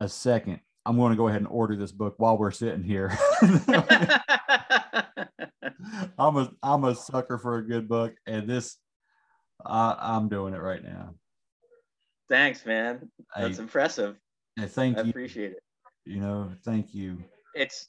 [0.00, 3.16] a second i'm going to go ahead and order this book while we're sitting here
[6.18, 8.76] I'm a I'm a sucker for a good book, and this
[9.64, 11.14] I, I'm doing it right now.
[12.28, 13.08] Thanks, man.
[13.36, 14.16] That's impressive.
[14.58, 15.10] thank I you.
[15.10, 15.62] appreciate it.
[16.04, 17.18] You know, thank you.
[17.54, 17.88] It's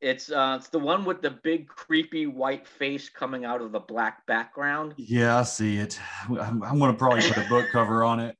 [0.00, 3.80] it's uh it's the one with the big creepy white face coming out of the
[3.80, 4.94] black background.
[4.96, 5.98] Yeah, I see it.
[6.28, 8.36] I'm, I'm gonna probably put a book cover on it.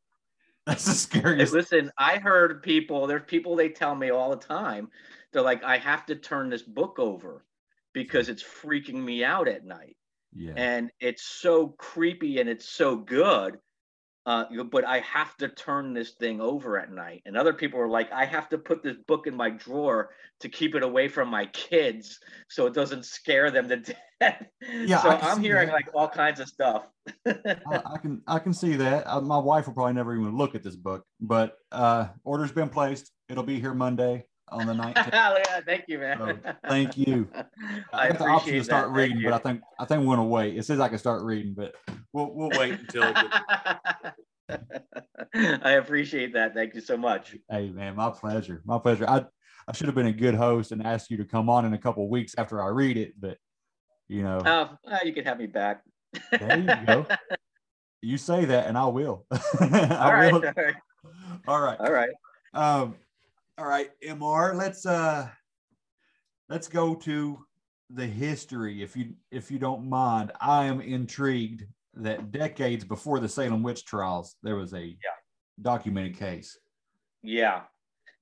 [0.67, 1.53] That's the scariest.
[1.53, 3.07] Hey, listen, I heard people.
[3.07, 4.91] There's people they tell me all the time.
[5.33, 7.45] They're like, I have to turn this book over
[7.99, 9.97] because it's freaking me out at night.
[10.33, 10.53] Yeah.
[10.55, 13.59] And it's so creepy and it's so good.
[14.25, 17.23] Uh, but I have to turn this thing over at night.
[17.27, 20.49] And other people are like, I have to put this book in my drawer to
[20.49, 23.77] keep it away from my kids so it doesn't scare them to
[24.21, 24.47] death.
[24.71, 25.73] Yeah, so I'm hearing that.
[25.73, 26.89] like all kinds of stuff.
[27.27, 29.09] I, I, can I can see that.
[29.09, 32.69] Uh, my wife will probably never even look at this book, but uh, order's been
[32.69, 33.11] placed.
[33.29, 35.13] It'll be here Monday on the 19th.
[35.13, 36.19] yeah, thank you, man.
[36.19, 37.29] So, thank you.
[37.35, 37.45] I,
[37.93, 39.01] I got the option to start that.
[39.01, 40.57] reading, but I think I think we're gonna wait.
[40.57, 41.75] It says I can start reading, but
[42.13, 43.05] we'll we'll wait until.
[43.05, 44.65] It gets,
[45.65, 46.55] I appreciate that.
[46.55, 47.37] Thank you so much.
[47.51, 49.09] hey man, my pleasure, my pleasure.
[49.09, 49.25] I
[49.67, 51.79] I should have been a good host and asked you to come on in a
[51.79, 53.37] couple weeks after I read it, but
[54.09, 55.83] you know, Uh, uh, you can have me back.
[56.39, 57.07] there you go.
[58.01, 59.27] You say that, and I will.
[59.61, 60.33] I right.
[60.33, 60.45] will.
[60.47, 60.75] All right.
[61.47, 61.81] All right.
[61.81, 62.11] All right.
[62.55, 62.95] Um,
[63.59, 64.55] all right, Mr.
[64.55, 65.29] Let's uh,
[66.49, 67.39] let's go to
[67.91, 70.33] the history, if you if you don't mind.
[70.41, 74.97] I am intrigued that decades before the Salem witch trials, there was a
[75.61, 76.57] documented case.
[77.23, 77.63] Yeah.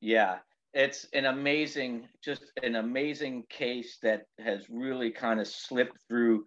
[0.01, 0.39] Yeah.
[0.73, 6.45] It's an amazing, just an amazing case that has really kind of slipped through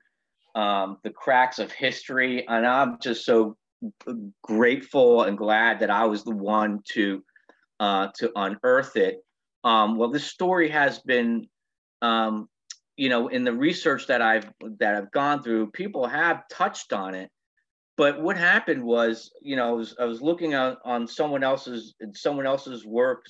[0.56, 2.48] um, the cracks of history.
[2.48, 3.58] And I'm just so
[4.44, 7.24] grateful and glad that I was the one to
[7.80, 9.24] uh, to unearth it.
[9.64, 11.48] Um, well, this story has been,
[12.02, 12.48] um,
[12.96, 17.16] you know, in the research that I've that I've gone through, people have touched on
[17.16, 17.30] it.
[17.98, 21.96] But what happened was, you know, I was, I was looking on, on someone else's
[22.14, 23.26] someone else's work.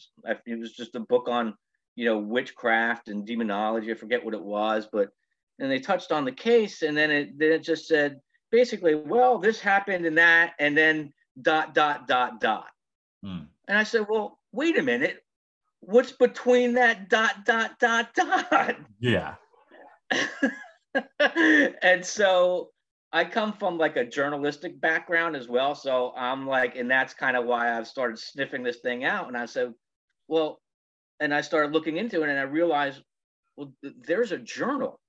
[0.45, 1.55] It was just a book on,
[1.95, 3.91] you know, witchcraft and demonology.
[3.91, 5.09] I forget what it was, but
[5.59, 8.19] and they touched on the case, and then it then it just said
[8.51, 12.67] basically, well, this happened and that, and then dot dot dot dot.
[13.23, 13.45] Hmm.
[13.67, 15.23] And I said, well, wait a minute,
[15.81, 18.75] what's between that dot dot dot dot?
[18.99, 19.35] Yeah.
[21.81, 22.69] and so
[23.11, 25.75] I come from like a journalistic background as well.
[25.75, 29.27] So I'm like, and that's kind of why I've started sniffing this thing out.
[29.27, 29.73] And I said,
[30.27, 30.59] well,
[31.19, 33.01] and I started looking into it and I realized,
[33.55, 34.99] well, th- there's a journal.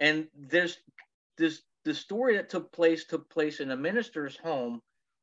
[0.00, 0.78] And there's
[1.38, 4.80] this the story that took place took place in a minister's home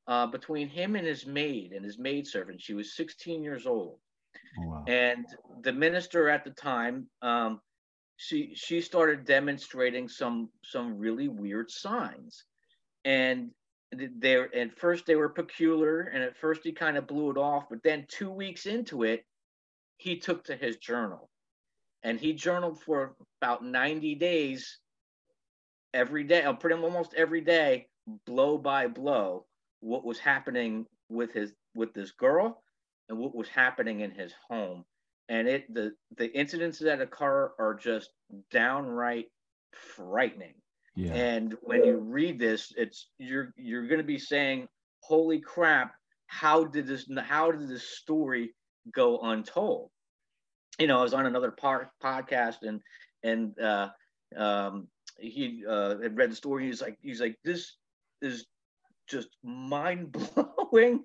[0.10, 2.60] uh, between him and his maid and his maidservant.
[2.60, 4.00] She was 16 years old.
[4.60, 4.84] Oh, wow.
[4.88, 5.26] And
[5.62, 7.62] the minister at the time, um,
[8.17, 12.43] she she started demonstrating some some really weird signs,
[13.06, 13.52] and
[13.91, 17.69] they at first they were peculiar, and at first he kind of blew it off,
[17.69, 19.24] but then two weeks into it,
[19.98, 21.30] he took to his journal,
[22.04, 24.80] and he journaled for about 90 days,
[25.93, 27.88] every day, uh, pretty almost every day,
[28.26, 29.45] blow by blow,
[29.82, 32.62] what was happening with his with this girl
[33.08, 34.84] and what was happening in his home
[35.30, 38.10] and it the the incidents that occur are just
[38.52, 39.28] downright
[39.74, 40.56] frightening.
[40.96, 41.13] Yeah.
[41.13, 44.68] And when you read this, it's you're you're going to be saying,
[45.02, 45.94] "Holy crap!
[46.28, 47.08] How did this?
[47.20, 48.54] How did this story
[48.94, 49.92] go untold?"
[50.80, 52.82] You know, I was on another par- podcast, and
[53.24, 53.89] and uh,
[54.36, 54.88] um,
[55.20, 56.65] he uh, had read the story.
[56.65, 57.76] He's like, he's like, this
[58.22, 58.46] is
[59.10, 61.04] just mind blowing.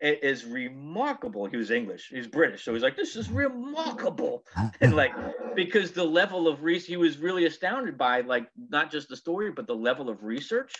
[0.00, 1.46] It is remarkable.
[1.46, 2.08] He was English.
[2.08, 4.44] He's British, so he's like, this is remarkable,
[4.80, 5.12] and like
[5.54, 9.52] because the level of research, he was really astounded by like not just the story,
[9.52, 10.72] but the level of research.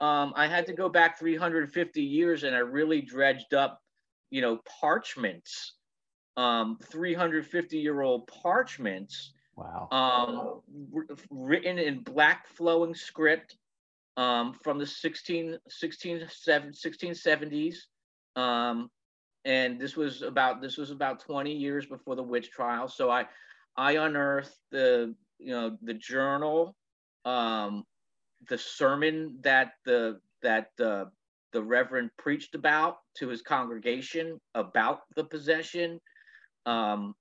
[0.00, 3.80] Um, I had to go back 350 years, and I really dredged up,
[4.30, 5.72] you know, parchments,
[6.36, 9.88] um, 350 year old parchments wow.
[9.90, 13.56] um, written in black flowing script
[14.16, 17.76] um, from the 16, 16, 1670s.
[18.34, 18.90] Um,
[19.44, 22.88] and this was about this was about 20 years before the witch trial.
[22.88, 23.26] So I
[23.76, 26.74] I unearthed the you know the journal,
[27.24, 27.84] um,
[28.48, 31.10] the sermon that the that the
[31.52, 36.00] the reverend preached about to his congregation about the possession.
[36.66, 37.14] Um,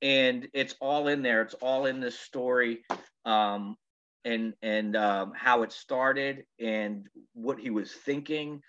[0.00, 1.42] and it's all in there.
[1.42, 2.82] It's all in this story,
[3.24, 3.76] um,
[4.24, 8.60] and and um, how it started and what he was thinking.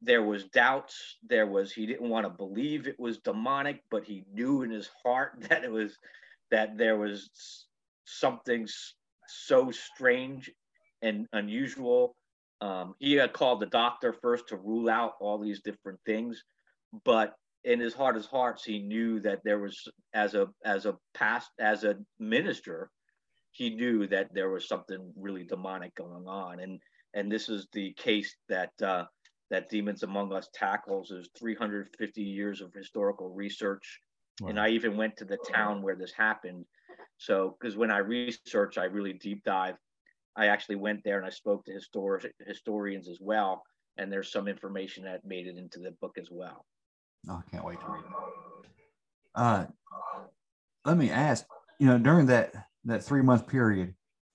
[0.00, 1.16] There was doubts.
[1.28, 4.88] There was he didn't want to believe it was demonic, but he knew in his
[5.02, 5.96] heart that it was
[6.50, 7.30] that there was
[8.04, 8.66] something
[9.26, 10.50] so strange
[11.02, 12.14] and unusual.
[12.60, 16.42] Um, he had called the doctor first to rule out all these different things,
[17.04, 20.96] but in his heart of hearts, he knew that there was, as a as a
[21.14, 22.90] past as a minister,
[23.58, 26.80] he knew that there was something really demonic going on, and
[27.14, 29.04] and this is the case that uh,
[29.50, 34.00] that Demons Among Us tackles is 350 years of historical research,
[34.46, 36.66] and I even went to the town where this happened.
[37.16, 39.74] So, because when I research, I really deep dive.
[40.36, 43.64] I actually went there and I spoke to histor- historians as well,
[43.96, 46.64] and there's some information that made it into the book as well.
[47.28, 48.70] Oh, I can't wait to read it.
[49.34, 49.66] Uh,
[50.84, 51.44] let me ask,
[51.80, 53.94] you know, during that that three month period,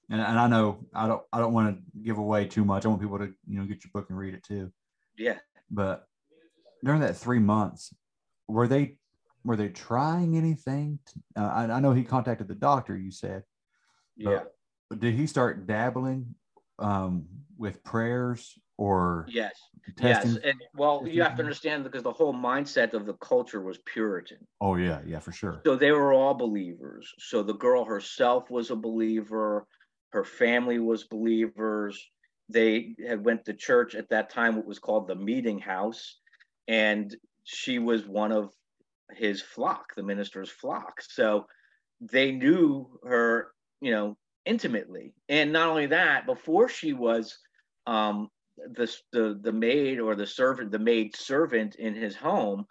[0.09, 2.85] and, and I know I don't I don't want to give away too much.
[2.85, 4.71] I want people to you know get your book and read it too.
[5.17, 5.37] Yeah.
[5.69, 6.07] But
[6.83, 7.93] during that three months,
[8.47, 8.97] were they
[9.43, 10.99] were they trying anything?
[11.05, 12.97] To, uh, I, I know he contacted the doctor.
[12.97, 13.43] You said,
[14.15, 14.43] Yeah.
[14.97, 16.35] did he start dabbling
[16.79, 17.25] um,
[17.57, 19.53] with prayers or Yes.
[19.97, 20.33] testing?
[20.33, 20.43] Yes.
[20.43, 23.77] And well, testing you have to understand because the whole mindset of the culture was
[23.85, 24.45] Puritan.
[24.59, 25.61] Oh yeah, yeah, for sure.
[25.65, 27.13] So they were all believers.
[27.19, 29.65] So the girl herself was a believer.
[30.11, 32.05] Her family was believers.
[32.49, 36.19] They had went to church at that time, what was called the meeting house,
[36.67, 38.53] and she was one of
[39.11, 41.01] his flock, the minister's flock.
[41.01, 41.45] So
[42.01, 45.13] they knew her, you know, intimately.
[45.29, 47.37] And not only that, before she was
[47.87, 52.65] um, the, the the maid or the servant, the maid servant in his home,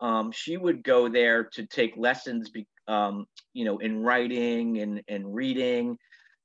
[0.00, 5.02] um, she would go there to take lessons, be, um, you know, in writing and
[5.08, 5.98] and reading,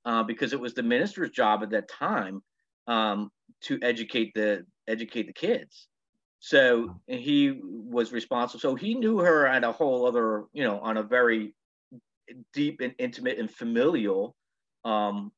[0.06, 2.42] uh, because it was the minister's job at that time
[2.88, 3.30] um,
[3.62, 5.88] to educate the educate the kids.
[6.40, 8.60] So he was responsible.
[8.60, 11.54] So he knew her at a whole other, you know, on a very
[12.54, 14.36] deep and intimate and familial
[14.84, 15.32] um,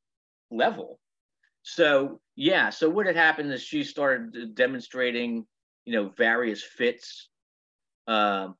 [0.49, 0.99] level.
[1.63, 5.45] So yeah, so what had happened is she started demonstrating,
[5.85, 7.29] you know, various fits,
[8.07, 8.55] um,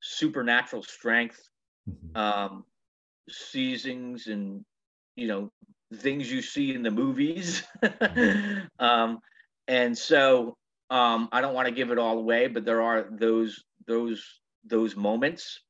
[0.00, 1.40] supernatural strength,
[1.88, 2.16] Mhm.
[2.16, 2.64] um,
[3.30, 4.64] seizings, and
[5.16, 5.50] you know
[5.94, 7.62] things you see in the movies.
[8.78, 9.20] um,
[9.68, 10.56] and so
[10.90, 14.96] um, I don't want to give it all away, but there are those those those
[14.96, 15.60] moments.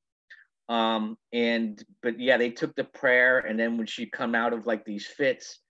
[0.68, 4.66] Um, and but yeah, they took the prayer, and then when she come out of
[4.66, 5.60] like these fits,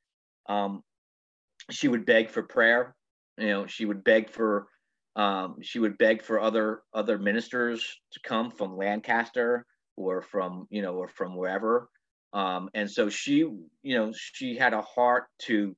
[0.48, 0.82] um,
[1.70, 2.94] she would beg for prayer.
[3.38, 4.66] You know, she would beg for
[5.16, 10.82] um, she would beg for other other ministers to come from Lancaster or from you
[10.82, 11.88] know or from wherever.
[12.32, 15.76] Um, and so she, you know, she had a heart to,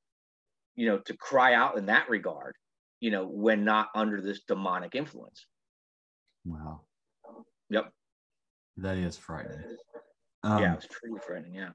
[0.76, 2.54] you know, to cry out in that regard,
[3.00, 5.46] you know, when not under this demonic influence.
[6.44, 6.82] Wow,
[7.70, 7.90] Yep.
[8.78, 9.64] that is frightening.
[10.42, 11.54] yeah, Um, it's truly frightening.
[11.54, 11.70] Yeah.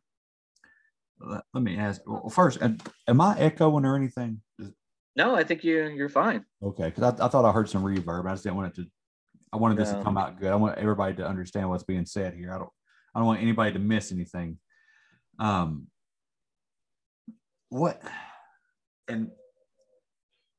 [1.20, 2.02] Let, me ask.
[2.06, 4.42] Well, first, am I echoing or anything?
[5.16, 6.46] No, I think you you're fine.
[6.62, 8.28] Okay, because I, I thought I heard some reverb.
[8.28, 8.88] I just didn't want it to.
[9.52, 10.52] I wanted this to come out good.
[10.52, 12.54] I want everybody to understand what's being said here.
[12.54, 12.70] I don't.
[13.16, 14.60] I don't want anybody to miss anything.
[15.40, 15.88] Um.
[17.70, 18.02] What?
[19.08, 19.32] And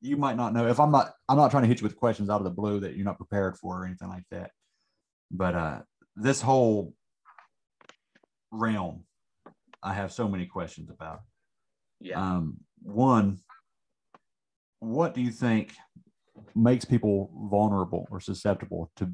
[0.01, 1.13] you might not know if I'm not.
[1.29, 3.17] I'm not trying to hit you with questions out of the blue that you're not
[3.17, 4.51] prepared for or anything like that.
[5.31, 5.79] But uh,
[6.15, 6.93] this whole
[8.51, 9.05] realm,
[9.81, 11.21] I have so many questions about.
[11.99, 12.19] Yeah.
[12.19, 13.39] Um, one,
[14.79, 15.73] what do you think
[16.55, 19.11] makes people vulnerable or susceptible to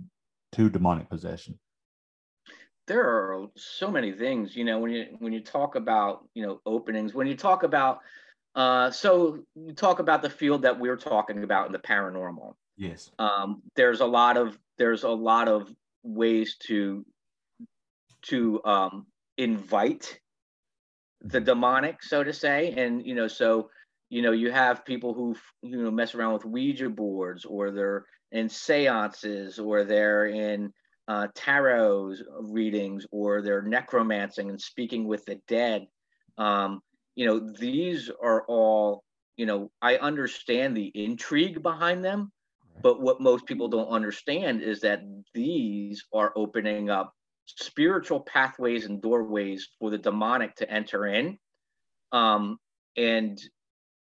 [0.54, 1.60] to demonic possession?
[2.88, 6.60] there are so many things you know when you when you talk about you know
[6.66, 8.00] openings when you talk about
[8.56, 13.12] uh so you talk about the field that we're talking about in the paranormal Yes.
[13.20, 17.06] um there's a lot of there's a lot of ways to
[18.24, 19.08] to um
[19.38, 20.20] invite
[21.26, 23.70] the demonic so to say and you know so
[24.10, 28.06] you know you have people who you know mess around with ouija boards or they're
[28.32, 30.72] in seances or they're in
[31.08, 35.88] uh, tarot readings or they're necromancing and speaking with the dead.
[36.38, 36.82] Um,
[37.16, 39.04] you know, these are all,
[39.38, 42.32] you know, I understand the intrigue behind them,
[42.82, 45.02] but what most people don't understand is that
[45.34, 47.14] these are opening up
[47.46, 51.38] spiritual pathways and doorways for the demonic to enter in.
[52.12, 52.60] Um,
[52.98, 53.40] and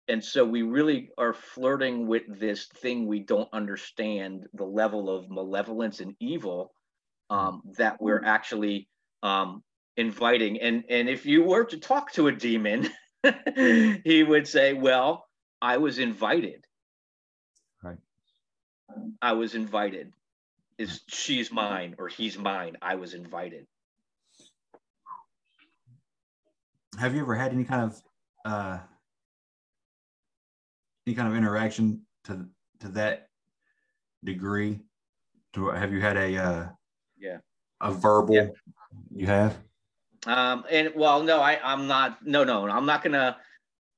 [0.07, 5.29] and so we really are flirting with this thing we don't understand the level of
[5.29, 6.73] malevolence and evil
[7.29, 8.89] um, that we're actually
[9.23, 9.63] um,
[9.97, 10.59] inviting.
[10.59, 12.89] And and if you were to talk to a demon,
[14.03, 15.25] he would say, "Well,
[15.61, 16.65] I was invited.
[17.83, 17.97] Right.
[19.21, 20.11] I was invited.
[20.77, 22.77] Is she's mine or he's mine?
[22.81, 23.67] I was invited."
[26.99, 28.01] Have you ever had any kind of
[28.45, 28.79] uh,
[31.07, 32.45] any kind of interaction to
[32.79, 33.29] to that
[34.23, 34.79] degree?
[35.53, 36.69] To have you had a uh,
[37.17, 37.37] Yeah.
[37.81, 38.35] a verbal?
[38.35, 38.47] Yeah.
[39.13, 39.57] You have.
[40.25, 42.25] Um, and well, no, I, I'm not.
[42.25, 43.37] No, no, I'm not gonna.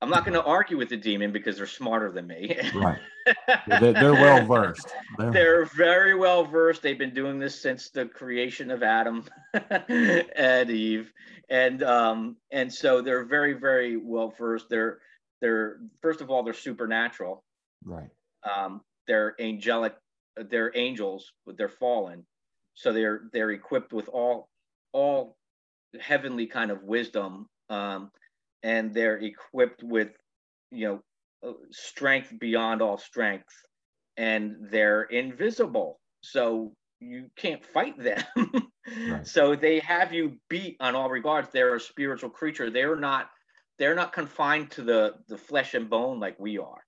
[0.04, 2.60] I'm not gonna argue with the demon because they're smarter than me.
[2.76, 3.00] Right.
[3.68, 4.94] They're, they're well versed.
[5.18, 6.82] They're, They're very well versed.
[6.82, 9.24] They've been doing this since the creation of Adam
[9.80, 11.14] and Eve,
[11.50, 14.68] and um, and so they're very, very well versed.
[14.70, 15.00] They're
[15.40, 17.46] they're first of all they're supernatural.
[17.86, 18.10] right.
[18.44, 19.96] Um, they're angelic.
[20.36, 22.26] They're angels, but they're fallen.
[22.74, 24.50] So they're they're equipped with all
[24.92, 25.38] all
[25.98, 28.12] heavenly kind of wisdom, um,
[28.64, 30.10] and they're equipped with
[30.72, 33.54] you know uh, strength beyond all strength,
[34.18, 36.00] and they're invisible.
[36.22, 38.24] So you can't fight them.
[39.08, 39.26] Right.
[39.26, 41.48] So they have you beat on all regards.
[41.52, 42.70] They're a spiritual creature.
[42.70, 43.30] They're not
[43.80, 46.84] they're not confined to the the flesh and bone like we are.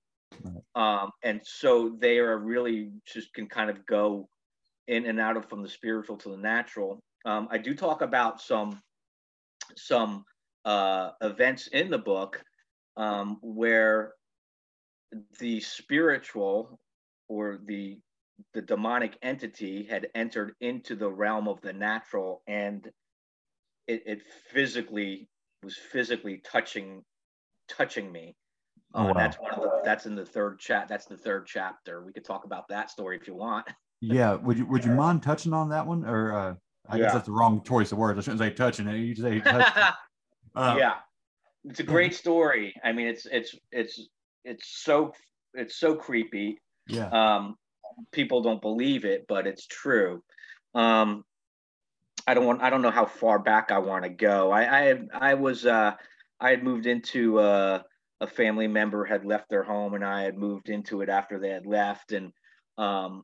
[0.75, 4.27] Um, and so they are really just can kind of go
[4.87, 6.99] in and out of from the spiritual to the natural.
[7.25, 8.81] Um, I do talk about some
[9.77, 10.25] some
[10.65, 12.43] uh, events in the book
[12.97, 14.13] um, where
[15.39, 16.79] the spiritual
[17.29, 17.99] or the
[18.53, 22.89] the demonic entity had entered into the realm of the natural and
[23.87, 25.29] it, it physically
[25.63, 27.01] was physically touching
[27.69, 28.35] touching me
[28.93, 29.13] Oh, uh, wow.
[29.13, 32.25] that's one of the that's in the third chat that's the third chapter we could
[32.25, 33.65] talk about that story if you want
[34.01, 34.35] Yeah.
[34.35, 36.05] Would you Would you mind touching on that one?
[36.05, 36.55] Or uh,
[36.89, 37.05] I Yeah.
[37.05, 38.19] guess that's the wrong choice of words.
[38.19, 38.97] I shouldn't say touching it.
[38.97, 39.73] You say touch.
[40.55, 40.95] Uh, yeah.
[41.65, 42.75] It's a great story.
[42.83, 43.99] I mean it's it's it's
[44.43, 45.13] it's so
[45.53, 46.59] it's so creepy.
[46.87, 47.09] Yeah.
[47.09, 47.57] um
[48.11, 50.23] people don't believe it but it's true.
[50.75, 51.23] Um
[52.27, 54.51] i don't want i don't know how far back i want to go.
[54.51, 55.95] I i i was uh
[56.39, 57.81] i had moved into uh
[58.21, 61.49] a family member had left their home and i had moved into it after they
[61.49, 62.11] had left.
[62.11, 62.31] And
[62.77, 63.23] um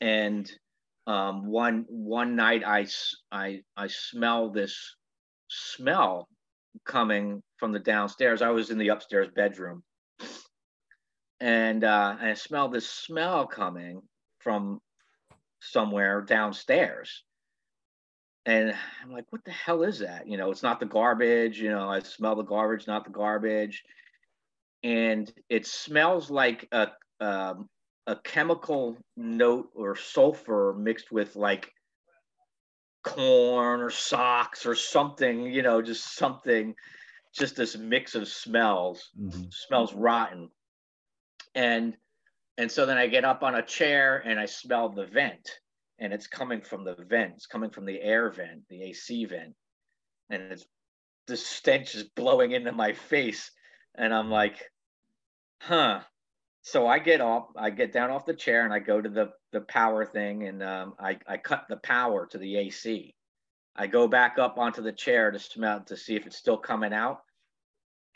[0.00, 0.50] and
[1.06, 4.96] um one one night i s- i i smell this
[5.48, 6.28] smell
[6.84, 9.82] coming from the downstairs i was in the upstairs bedroom
[11.40, 14.02] and uh, I smelled this smell coming
[14.40, 14.80] from
[15.60, 17.24] somewhere downstairs.
[18.46, 20.28] And I'm like, what the hell is that?
[20.28, 21.60] You know, it's not the garbage.
[21.60, 23.82] You know, I smell the garbage, not the garbage.
[24.82, 26.88] And it smells like a
[27.20, 27.68] um,
[28.06, 31.72] a chemical note or sulfur mixed with like
[33.06, 35.52] corn or socks or something.
[35.52, 36.74] You know, just something,
[37.34, 39.12] just this mix of smells.
[39.18, 39.52] Mhm.
[39.52, 40.50] Smells rotten
[41.54, 41.96] and
[42.58, 45.50] and so then I get up on a chair and I smell the vent,
[45.98, 47.34] and it's coming from the vent.
[47.36, 49.54] It's coming from the air vent, the AC vent,
[50.30, 50.66] and it's
[51.26, 53.52] the stench is blowing into my face,
[53.96, 54.64] and I'm like,
[55.62, 56.02] huh.
[56.66, 59.30] So I get up, I get down off the chair, and I go to the
[59.52, 63.14] the power thing, and um, I I cut the power to the AC.
[63.76, 66.92] I go back up onto the chair to smell to see if it's still coming
[66.92, 67.20] out,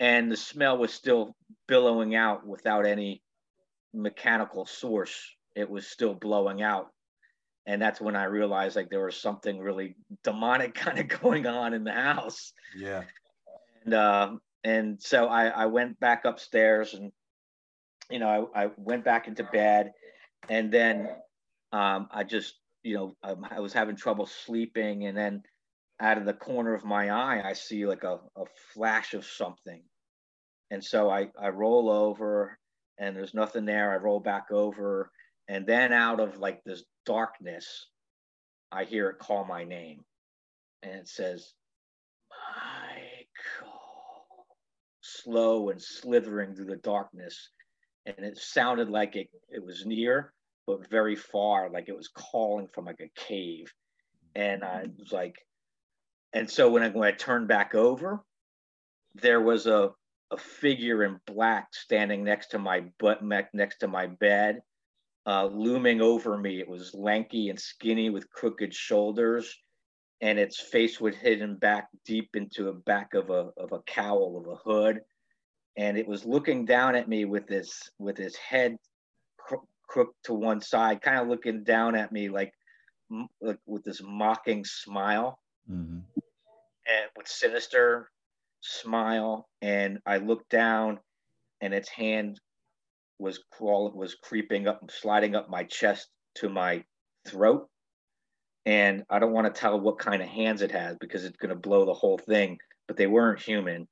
[0.00, 1.36] and the smell was still
[1.68, 3.22] billowing out without any
[3.94, 5.16] mechanical source.
[5.54, 6.88] It was still blowing out.
[7.66, 9.94] and that's when I realized like there was something really
[10.24, 12.52] demonic kind of going on in the house.
[12.76, 13.04] Yeah.
[13.84, 14.32] And uh,
[14.64, 17.12] and so I, I went back upstairs and
[18.10, 19.92] you know I, I went back into bed
[20.48, 21.08] and then
[21.72, 25.42] um, I just you know um, I was having trouble sleeping and then
[26.00, 28.44] out of the corner of my eye I see like a, a
[28.74, 29.82] flash of something.
[30.70, 32.58] And so I, I roll over
[32.98, 33.92] and there's nothing there.
[33.92, 35.10] I roll back over
[35.48, 37.86] and then out of like this darkness
[38.72, 40.04] I hear it call my name
[40.82, 41.52] and it says
[42.30, 43.80] Michael.
[45.02, 47.50] Slow and slithering through the darkness.
[48.06, 50.32] And it sounded like it, it was near,
[50.66, 53.72] but very far, like it was calling from like a cave.
[54.34, 55.36] And I was like,
[56.32, 58.24] and so when I, when I turned back over,
[59.14, 59.90] there was a,
[60.30, 63.22] a figure in black standing next to my butt,
[63.52, 64.60] next to my bed,
[65.26, 66.60] uh, looming over me.
[66.60, 69.58] It was lanky and skinny with crooked shoulders
[70.20, 74.36] and its face was hidden back deep into the back of a of a cowl
[74.38, 75.00] of a hood,
[75.76, 78.76] and it was looking down at me with this with his head
[79.38, 82.52] cro- crooked to one side, kind of looking down at me like,
[83.40, 85.38] like with this mocking smile,
[85.70, 85.98] mm-hmm.
[86.16, 88.10] and with sinister
[88.60, 89.48] smile.
[89.62, 91.00] And I looked down,
[91.60, 92.40] and its hand
[93.18, 96.84] was crawling, was creeping up, sliding up my chest to my
[97.26, 97.68] throat
[98.66, 101.50] and I don't want to tell what kind of hands it has because it's going
[101.50, 102.58] to blow the whole thing.
[102.86, 103.88] But they weren't human,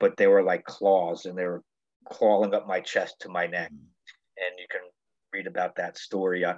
[0.00, 1.62] but they were like claws, and they were
[2.06, 3.70] crawling up my chest to my neck.
[3.70, 4.80] And you can
[5.32, 6.44] read about that story.
[6.44, 6.56] I,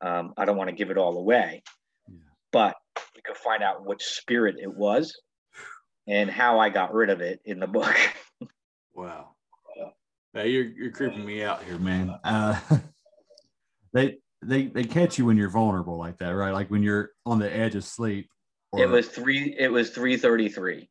[0.00, 1.62] um, I don't want to give it all away,
[2.08, 2.16] yeah.
[2.52, 2.76] but
[3.16, 5.14] you can find out which spirit it was
[6.06, 7.96] and how I got rid of it in the book.
[8.94, 9.30] wow.
[10.32, 12.12] Hey, you're you're creeping me out here, man.
[12.24, 12.58] Uh,
[13.92, 16.52] they they they catch you when you're vulnerable like that, right?
[16.52, 18.28] Like when you're on the edge of sleep.
[18.72, 18.82] Or...
[18.82, 19.54] It was three.
[19.56, 20.90] It was three thirty three.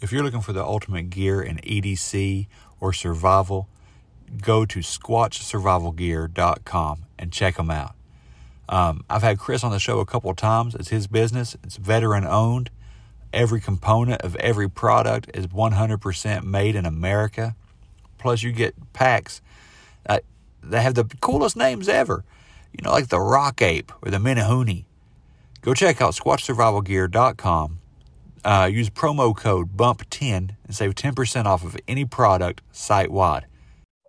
[0.00, 2.48] If you're looking for the ultimate gear in EDC
[2.80, 3.66] or survival,
[4.42, 7.94] go to squatchsurvivalgear.com and check them out.
[8.68, 10.74] Um, I've had Chris on the show a couple of times.
[10.74, 12.68] It's his business, it's veteran owned.
[13.32, 17.54] Every component of every product is 100% made in America.
[18.18, 19.40] Plus, you get packs
[20.06, 20.18] uh,
[20.62, 22.22] that have the coolest names ever.
[22.72, 24.84] You know, like the Rock Ape or the Menehune.
[25.62, 27.78] Go check out squatchsurvivalgear.com
[28.46, 33.46] uh, use promo code BUMP10 and save 10% off of any product site wide.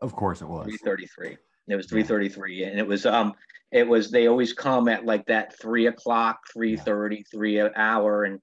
[0.01, 0.67] Of course it was.
[0.67, 1.37] 333.
[1.67, 2.65] It was 333.
[2.65, 3.33] And it was, um,
[3.71, 8.23] it was, they always come at like that three o'clock, 330, three hour.
[8.25, 8.39] And,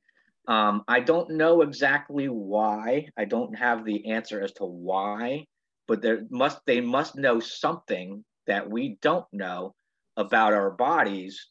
[0.49, 3.07] um, I don't know exactly why.
[3.17, 5.47] I don't have the answer as to why,
[5.87, 9.75] but there must, they must know something that we don't know
[10.17, 11.51] about our bodies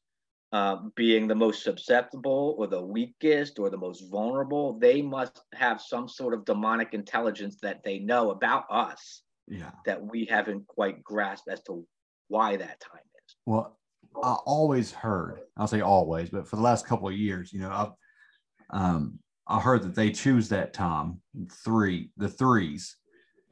[0.53, 5.81] uh, being the most susceptible or the weakest or the most vulnerable, they must have
[5.81, 9.71] some sort of demonic intelligence that they know about us yeah.
[9.87, 11.83] that we haven't quite grasped as to
[12.27, 13.35] why that time is.
[13.47, 13.79] Well,
[14.23, 17.71] I always heard, I'll say always, but for the last couple of years, you know,
[17.71, 21.19] I've, um, I heard that they choose that time,
[21.63, 22.91] three, the 3s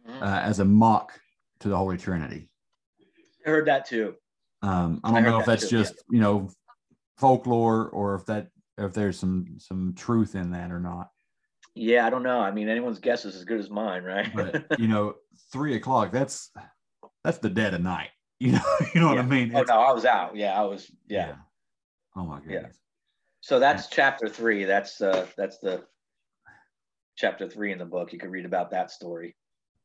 [0.08, 0.22] mm-hmm.
[0.22, 1.20] uh, as a mock
[1.62, 2.47] to the Holy Trinity.
[3.43, 4.14] I heard that too.
[4.62, 6.16] Um, I don't I know if that's too, just, yeah.
[6.16, 6.49] you know,
[7.22, 8.47] folklore or if that
[8.78, 11.09] if there's some some truth in that or not.
[11.76, 12.39] Yeah, I don't know.
[12.39, 14.30] I mean, anyone's guess is as good as mine, right?
[14.36, 15.15] but you know,
[15.53, 16.11] three o'clock.
[16.11, 16.51] That's
[17.24, 18.09] that's the dead of night.
[18.41, 18.61] You know,
[18.95, 19.15] you know yeah.
[19.17, 19.51] what I mean?
[19.55, 20.36] Oh no, I was out.
[20.36, 20.91] Yeah, I was.
[21.07, 21.28] Yeah.
[21.28, 21.36] yeah.
[22.15, 22.63] Oh my goodness.
[22.63, 22.69] Yeah.
[23.41, 24.63] So that's chapter three.
[24.63, 25.84] That's uh that's the
[27.17, 28.13] chapter three in the book.
[28.13, 29.36] You can read about that story.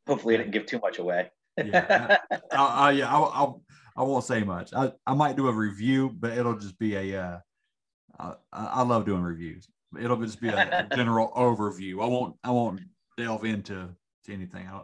[0.06, 1.30] Hopefully, I didn't give too much away.
[1.58, 3.62] yeah, I, I, yeah, I'll, I'll
[3.96, 4.72] I won't say much.
[4.74, 7.38] I, I might do a review, but it'll just be a uh,
[8.18, 9.68] I, I love doing reviews.
[10.00, 12.02] It'll just be a general overview.
[12.02, 12.80] I won't I won't
[13.16, 13.88] delve into
[14.24, 14.66] to anything.
[14.66, 14.82] I,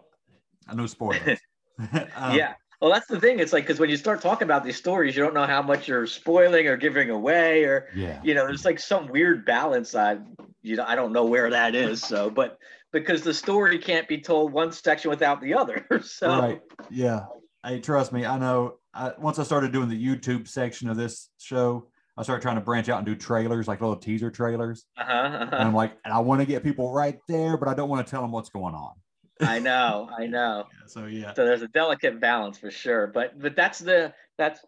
[0.69, 1.41] I know spoilers.
[1.79, 1.89] Um,
[2.37, 2.55] yeah.
[2.81, 3.39] Well, that's the thing.
[3.39, 5.87] It's like because when you start talking about these stories, you don't know how much
[5.87, 8.21] you're spoiling or giving away, or Yeah.
[8.25, 9.95] you know, there's like some weird balance.
[9.95, 10.19] I
[10.63, 12.03] you know, I don't know where that is.
[12.03, 12.59] So, but
[12.93, 15.87] because the story can't be told one section without the other.
[16.03, 16.61] So, Right.
[16.91, 17.27] Yeah.
[17.65, 18.27] Hey, trust me.
[18.27, 18.79] I know.
[18.95, 22.61] I, once I started doing the YouTube section of this show, I started trying to
[22.61, 24.85] branch out and do trailers, like little teaser trailers.
[24.99, 25.57] uh-huh, And uh-huh.
[25.57, 28.11] I'm like, and I want to get people right there, but I don't want to
[28.11, 28.93] tell them what's going on.
[29.41, 30.67] I know, I know.
[30.87, 31.33] So yeah.
[31.35, 33.07] So there's a delicate balance for sure.
[33.07, 34.61] But but that's the that's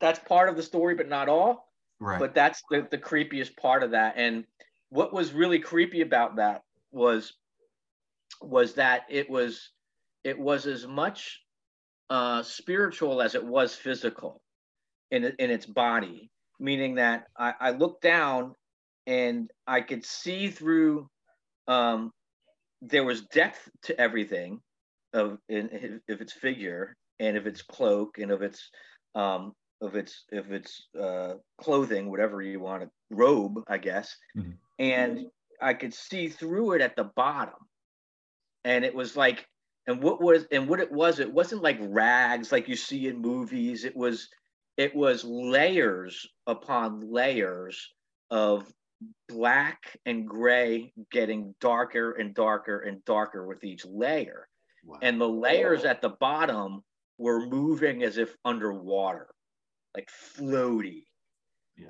[0.00, 1.68] that's part of the story, but not all.
[2.00, 2.20] Right.
[2.20, 4.44] but that's the, the creepiest part of that and
[4.90, 7.34] what was really creepy about that was
[8.40, 9.70] was that it was
[10.24, 11.40] it was as much
[12.10, 14.40] uh spiritual as it was physical
[15.10, 16.30] in in its body
[16.60, 18.54] meaning that i i looked down
[19.06, 21.06] and i could see through
[21.68, 22.10] um
[22.82, 24.60] there was depth to everything
[25.12, 28.70] of in if its figure and if its cloak and of its
[29.14, 34.16] um of its of its uh, clothing, whatever you want to robe, I guess.
[34.36, 34.58] Mhm.
[34.78, 35.26] And
[35.60, 37.54] I could see through it at the bottom,
[38.64, 39.46] and it was like,
[39.88, 43.18] and what was and what it was, it wasn't like rags like you see in
[43.20, 43.84] movies.
[43.84, 44.28] It was
[44.76, 47.88] it was layers upon layers
[48.30, 48.72] of
[49.28, 54.46] black and gray getting darker and darker and darker with each layer
[54.84, 54.98] Wow.
[55.02, 56.82] and the layers at the bottom
[57.18, 59.28] were moving as if underwater,
[59.94, 61.04] like floaty.
[61.76, 61.88] Yeah.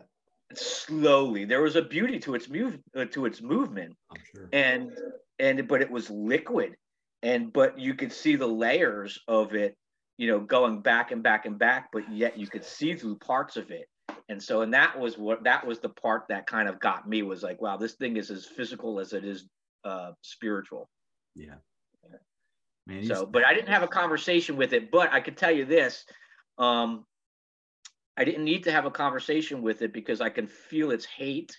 [0.55, 3.95] Slowly, there was a beauty to its move uh, to its movement,
[4.35, 4.49] sure.
[4.53, 4.91] and
[5.39, 6.77] and but it was liquid,
[7.23, 9.77] and but you could see the layers of it,
[10.16, 13.57] you know, going back and back and back, but yet you could see through parts
[13.57, 13.87] of it.
[14.29, 17.23] And so, and that was what that was the part that kind of got me
[17.23, 19.47] was like, wow, this thing is as physical as it is
[19.85, 20.89] uh, spiritual.
[21.35, 21.55] Yeah.
[22.87, 24.91] Man, So, but I didn't have a conversation with it.
[24.91, 26.05] But I could tell you this:
[26.57, 27.05] um,
[28.16, 31.55] I didn't need to have a conversation with it because I can feel its hate.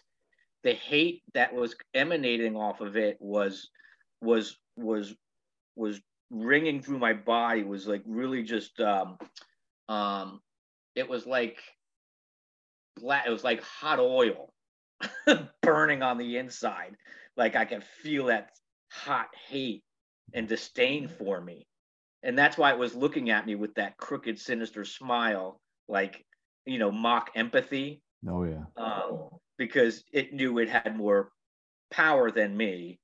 [0.63, 3.69] The hate that was emanating off of it was
[4.21, 5.15] was was
[5.79, 7.63] was ringing through my body.
[7.63, 9.17] Was like really just um,
[9.87, 10.41] um,
[10.95, 11.59] it was like
[12.97, 13.25] black.
[13.25, 14.53] It was like hot oil
[15.61, 16.95] burning on the inside.
[17.37, 18.51] Like I could feel that
[18.91, 19.83] hot hate
[20.33, 21.65] and disdain for me.
[22.23, 26.25] And that's why it was looking at me with that crooked, sinister smile, like,
[26.65, 28.65] you know, mock empathy, Oh yeah.
[28.75, 31.31] um, because it knew it had more
[31.91, 32.99] power than me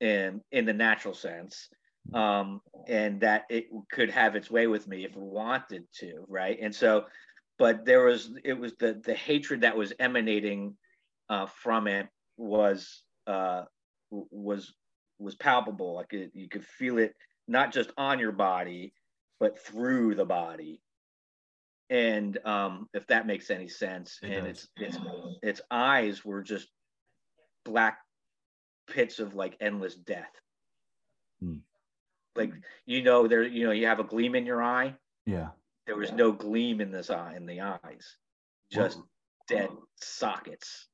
[0.00, 1.68] in, in the natural sense.
[2.12, 6.58] Um, and that it could have its way with me if it wanted to, right?
[6.60, 7.06] And so,
[7.58, 10.76] but there was, it was the, the hatred that was emanating
[11.28, 13.64] uh, from it was, uh,
[14.10, 14.74] was
[15.18, 15.94] was palpable.
[15.94, 17.14] Like it, you could feel it
[17.48, 18.92] not just on your body,
[19.40, 20.80] but through the body.
[21.90, 24.68] And um, if that makes any sense, It and does.
[24.78, 24.98] its its
[25.42, 26.68] its eyes were just
[27.64, 27.98] black
[28.88, 30.32] pits of like endless death.
[31.40, 31.56] Hmm.
[32.36, 32.52] Like
[32.86, 34.94] you know, there you know you have a gleam in your eye.
[35.26, 35.50] Yeah.
[35.86, 38.16] There was no gleam in this eye in the eyes,
[38.72, 39.08] just Well,
[39.48, 39.70] dead
[40.00, 40.88] sockets.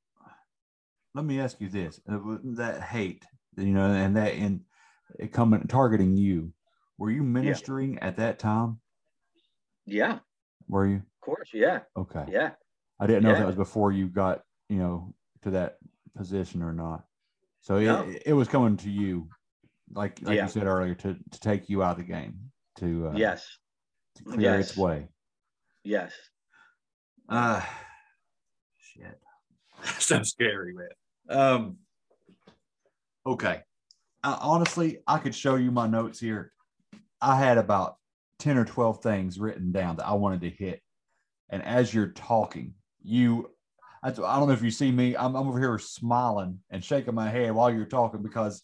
[1.14, 3.24] let me ask you this: uh, w- that hate,
[3.56, 4.64] you know, and that in
[5.18, 6.52] it coming targeting you,
[6.98, 8.80] were you ministering at that time?
[9.86, 10.18] Yeah,
[10.68, 10.96] Were you?
[10.96, 11.50] Of course.
[11.52, 12.24] Yeah, Okay.
[12.28, 12.52] yeah.
[13.00, 13.40] I didn't know if Yeah.
[13.40, 15.78] that was before you got, you know, to that
[16.16, 17.04] position or not.
[17.60, 18.14] So it, No.
[18.26, 19.28] it was coming to you,
[19.92, 20.44] like like Yeah.
[20.44, 23.46] you said earlier, to to take you out of the game, to uh, Yes,
[24.16, 24.76] to clear its Yes.
[24.76, 25.08] way.
[25.84, 26.12] yes.
[27.28, 27.64] Uh
[28.78, 29.20] shit.
[29.98, 30.88] so scary, man.
[31.28, 31.76] Um
[33.26, 33.62] okay.
[34.22, 36.52] I, honestly, I could show you my notes here.
[37.22, 37.96] I had about
[38.38, 40.82] 10 or 12 things written down that I wanted to hit.
[41.48, 43.50] And as you're talking, you
[44.02, 47.14] I, I don't know if you see me, I'm, I'm over here smiling and shaking
[47.14, 48.62] my head while you're talking because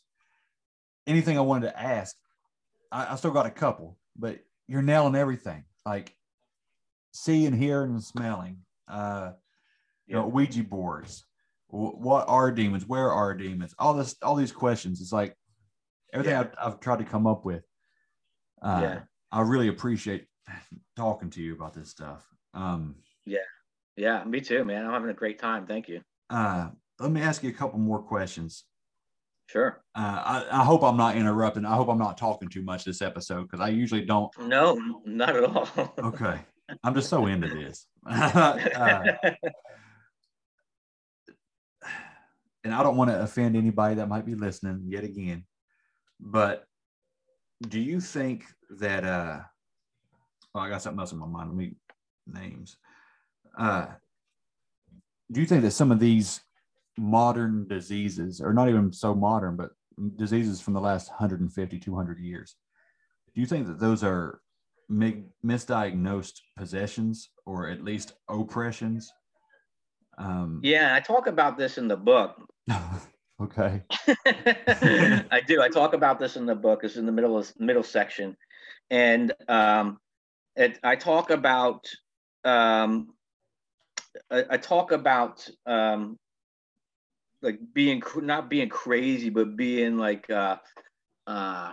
[1.07, 2.17] anything I wanted to ask,
[2.93, 5.65] I, I still got a couple, but you're nailing everything.
[5.85, 6.15] Like
[7.13, 8.59] seeing, hearing, and smelling.
[8.89, 9.33] Uh,
[10.07, 11.25] you know, Ouija boards.
[11.69, 12.87] Wh- What are demons?
[12.87, 13.75] Where are demons?
[13.79, 15.01] All this, all these questions.
[15.01, 15.37] It's like
[16.13, 16.41] everything Yeah.
[16.41, 17.65] I've, I've tried to come up with.
[18.63, 19.01] Uh, Yeah.
[19.33, 20.27] I really appreciate
[20.97, 22.25] talking to you about this stuff.
[22.55, 23.39] Um, yeah.
[23.97, 24.85] Yeah, me too, man.
[24.85, 25.67] I'm having a great time.
[25.67, 26.03] Thank you.
[26.31, 28.65] uh, let me ask you a couple more questions.
[29.49, 29.81] Sure.
[29.95, 31.65] Uh, I, I hope I'm not interrupting.
[31.65, 34.31] I hope I'm not talking too much this episode because I usually don't.
[34.39, 34.75] No,
[35.05, 35.69] not at all.
[35.99, 36.41] Okay,
[36.83, 37.87] I'm just so into this.
[38.07, 39.07] uh,
[42.65, 45.45] and I don't want to offend anybody that might be listening yet again,
[46.19, 46.65] but
[47.63, 49.41] do you think that uh
[50.53, 51.51] well, I got something else in my mind.
[51.51, 51.75] Let me
[52.27, 52.77] names.
[53.57, 53.87] Uh
[55.31, 56.41] do you think that some of these
[56.99, 59.71] modern diseases, or not even so modern, but
[60.17, 62.57] diseases from the last 150, 200 years,
[63.35, 64.41] do you think that those are
[64.89, 69.13] mi- misdiagnosed possessions or at least oppressions?
[70.19, 72.37] Um, Yeah, I talk about this in the book.
[73.43, 73.83] okay.
[74.27, 75.61] I do.
[75.61, 76.85] I talk about this in the book.
[76.85, 78.37] It's in the middle of middle section,
[78.91, 79.99] and um,
[80.57, 81.87] it, I talk about
[82.45, 83.13] um,
[84.31, 86.19] I, I talk about um,
[87.47, 90.57] like being not being crazy, but being like uh,
[91.29, 91.73] uh,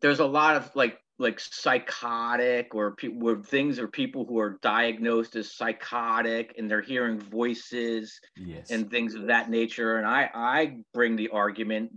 [0.00, 4.58] there's a lot of like like psychotic or people where things or people who are
[4.60, 8.70] diagnosed as psychotic and they're hearing voices Yes.
[8.70, 9.96] and things of that nature.
[9.96, 11.92] And I, I bring the argument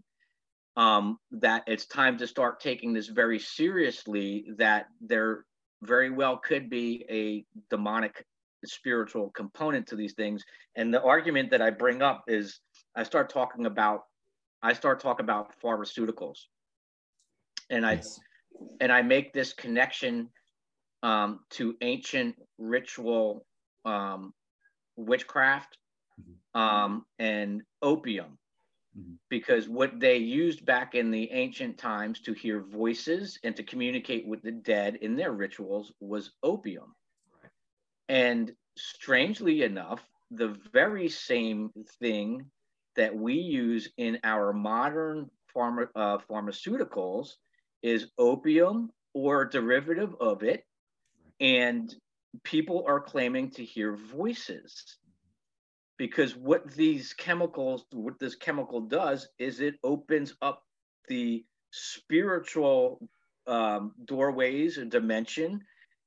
[0.78, 5.44] um, that it's time to start taking this very seriously, that there
[5.82, 8.26] very well could be a demonic
[8.68, 10.44] spiritual component to these things.
[10.76, 12.60] And the argument that I bring up is
[12.96, 14.02] I start talking about,
[14.62, 16.38] I start talking about pharmaceuticals.
[17.70, 18.20] And I, Yes.
[18.82, 20.30] and I make this connection
[21.04, 23.46] um, to ancient ritual
[23.86, 24.34] um,
[24.96, 25.78] witchcraft
[26.54, 28.38] um, and opium,
[28.98, 29.18] Mhm.
[29.30, 34.28] because what they used back in the ancient times to hear voices and to communicate
[34.28, 36.96] with the dead in their rituals was opium.
[38.10, 40.02] And strangely enough,
[40.32, 42.46] the very same thing
[42.96, 47.36] that we use in our modern pharma, uh, pharmaceuticals
[47.84, 50.66] is opium or derivative of it.
[51.40, 51.94] And
[52.44, 54.98] people are claiming to hear voices
[55.98, 60.64] because what these chemicals, what this chemical does is it opens up
[61.08, 63.08] the spiritual
[63.48, 65.62] um, doorways and dimension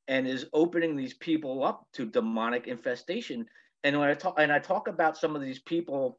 [0.09, 3.46] and is opening these people up to demonic infestation.
[3.84, 6.18] And when I talk and I talk about some of these people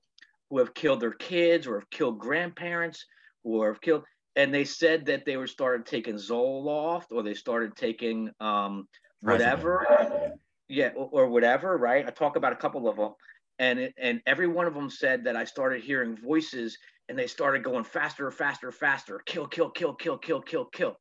[0.50, 3.06] who have killed their kids or have killed grandparents
[3.44, 4.04] or have killed
[4.36, 8.88] and they said that they were started taking Zoloft or they started taking um,
[9.22, 10.34] whatever,
[10.68, 12.06] yeah, or, or whatever, right?
[12.06, 13.14] I talk about a couple of them,
[13.60, 16.78] and it, and every one of them said that I started hearing voices,
[17.10, 20.98] and they started going faster, faster, faster, kill, kill, kill, kill, kill, kill, kill,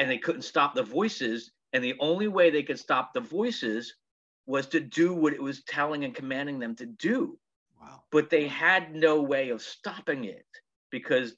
[0.00, 3.94] and they couldn't stop the voices, and the only way they could stop the voices
[4.46, 7.38] was to do what it was telling and commanding them to do
[7.80, 8.02] Wow.
[8.10, 10.46] but they had no way of stopping it
[10.90, 11.36] because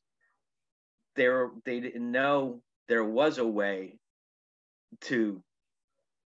[1.17, 3.99] there they didn't know there was a way
[5.03, 5.43] to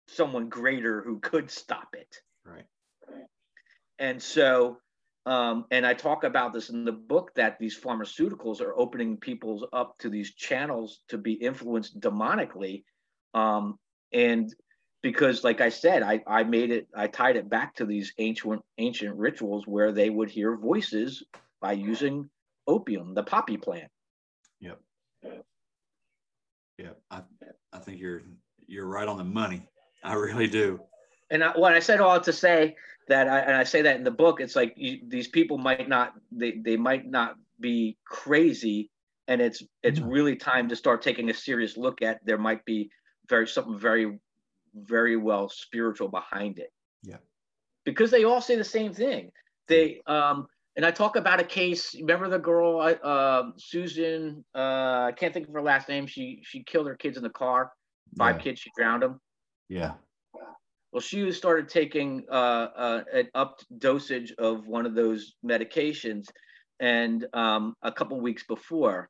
[0.08, 2.66] someone greater who could stop it Right.
[3.98, 4.78] and so
[5.26, 9.64] um, and i talk about this in the book that these pharmaceuticals are opening people's
[9.72, 12.84] up to these channels to be influenced demonically
[13.34, 13.78] um,
[14.12, 14.54] and
[15.02, 18.62] because like i said I, I made it i tied it back to these ancient
[18.78, 21.22] ancient rituals where they would hear voices
[21.60, 22.28] by using
[22.66, 23.90] opium the poppy plant
[24.62, 24.80] Yep.
[26.78, 27.00] Yep.
[27.10, 27.22] I
[27.72, 28.22] I think you're
[28.66, 29.62] you're right on the money.
[30.04, 30.80] I really do.
[31.32, 32.76] And I, what I said all to say
[33.08, 35.88] that I, and I say that in the book, it's like you, these people might
[35.88, 38.90] not they, they might not be crazy,
[39.26, 40.06] and it's it's No.
[40.06, 42.90] really time to start taking a serious look at there might be
[43.28, 44.18] very something very
[44.74, 46.70] very well spiritual behind it.
[47.02, 47.18] Yeah.
[47.84, 49.32] because they all say the same thing.
[49.68, 51.94] They um and I talk about a case.
[52.00, 54.42] Remember the girl, uh, Susan?
[54.54, 56.06] Uh, I can't think of her last name.
[56.06, 57.72] She she killed her kids in the car.
[58.16, 58.42] Five Yeah.
[58.42, 58.60] kids.
[58.60, 59.20] She drowned them.
[59.68, 59.92] Yeah.
[60.92, 62.34] Well, she was started taking uh,
[62.76, 66.28] uh, an up dosage of one of those medications,
[66.80, 69.08] and um, a couple weeks before,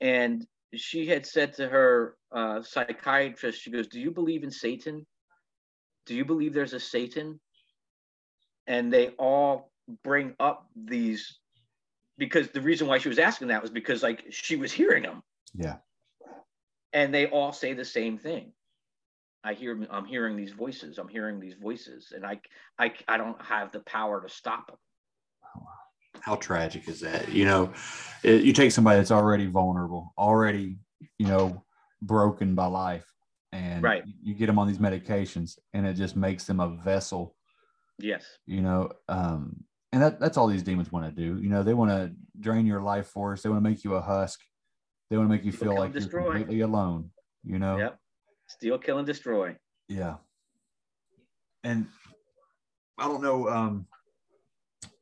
[0.00, 0.44] and
[0.74, 5.06] she had said to her uh, psychiatrist, she goes, "Do you believe in Satan?
[6.06, 7.38] Do you believe there's a Satan?"
[8.66, 9.70] And they all
[10.02, 11.38] bring up these
[12.18, 15.22] because the reason why she was asking that was because like she was hearing them
[15.54, 15.76] Yeah.
[16.92, 18.52] and they all say the same thing
[19.44, 22.40] i hear i'm hearing these voices i'm hearing these voices and i
[22.78, 24.76] i, I don't have the power to stop them
[26.20, 27.30] How tragic is that?
[27.32, 27.72] You know,
[28.22, 30.78] it, you take somebody that's already vulnerable, already,
[31.18, 31.64] you know,
[32.00, 33.04] broken by life,
[33.52, 34.04] and Right.
[34.22, 37.36] you get them on these medications, and it just makes them a vessel.
[37.98, 38.24] Yes.
[38.46, 41.40] You know um and that, that's all these demons want to do.
[41.40, 44.00] You know they want to drain your life force they want to make you a
[44.00, 44.40] husk
[45.10, 47.10] they want to make you feel like you're completely alone
[47.44, 47.78] you know?
[47.78, 47.98] Yep
[48.46, 49.54] steal kill and destroy
[49.88, 50.16] yeah
[51.64, 51.86] and
[52.98, 53.86] i don't know um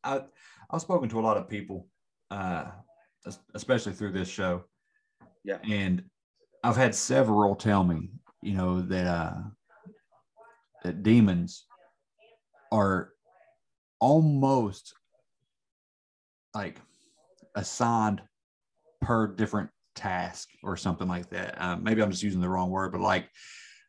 [0.04, 0.22] I
[0.70, 1.86] I've spoken to a lot of people,
[2.30, 2.64] uh,
[3.54, 4.64] especially through this show.
[5.44, 5.58] Yeah.
[5.68, 6.04] And
[6.64, 8.10] I've had several tell me,
[8.42, 9.34] you know, that uh,
[10.84, 11.66] that demons
[12.70, 13.10] are
[14.00, 14.94] almost
[16.54, 16.80] like
[17.54, 18.22] assigned
[19.00, 21.60] per different task or something like that.
[21.60, 23.28] Uh, maybe I'm just using the wrong word, but like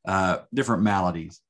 [0.08, 1.42] uh, different maladies.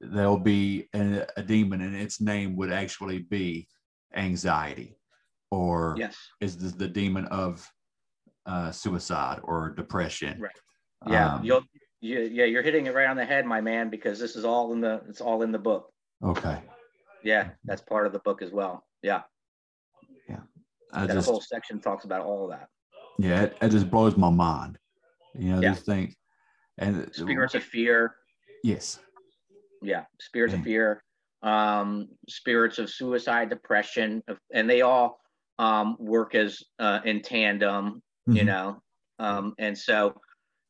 [0.00, 3.68] There'll be a, a demon, and its name would actually be
[4.14, 4.96] anxiety,
[5.50, 6.16] or Yes.
[6.40, 7.68] is the, the demon of
[8.46, 10.40] uh, suicide or depression.
[10.40, 10.52] Right.
[11.08, 11.34] Yeah.
[11.34, 11.62] Um, You'll.
[12.02, 14.72] You, yeah, you're hitting it right on the head, my man, because this is all
[14.72, 15.02] in the.
[15.06, 15.92] It's all in the book.
[16.24, 16.58] Okay.
[17.22, 18.86] Yeah, that's part of the book as well.
[19.02, 19.20] Yeah,
[20.92, 22.68] I that just whole section talks about all of that.
[23.22, 24.78] Yeah, it, it just blows my mind.
[25.34, 25.70] You know Yeah.
[25.70, 26.16] these things,
[26.78, 28.16] and Spirits of fear.
[28.62, 28.98] yes,
[29.82, 31.02] Yeah, spirits of fear,
[31.42, 35.20] um, spirits of suicide, depression, and they all
[35.58, 38.02] um, work as uh, in tandem.
[38.32, 38.46] You Mhm.
[38.46, 38.82] know,
[39.18, 40.14] um, and so,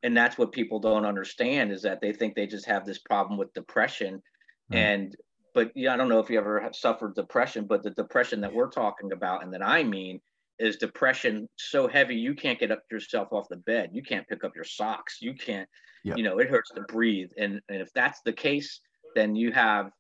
[0.03, 3.39] and that's what people don't understand is that they think they just have this problem
[3.39, 4.23] with depression,
[4.71, 4.79] Right.
[4.79, 5.15] and
[5.53, 8.53] but yeah, I don't know if you ever have suffered depression, but the depression that
[8.55, 10.21] we're talking about and that I mean
[10.61, 14.45] is depression so heavy you can't get up yourself off the bed, you can't pick
[14.45, 15.69] up your socks, you can't,
[16.05, 16.17] Yep.
[16.17, 18.81] you know, it hurts to breathe, and and if that's the case,
[19.15, 19.91] then you have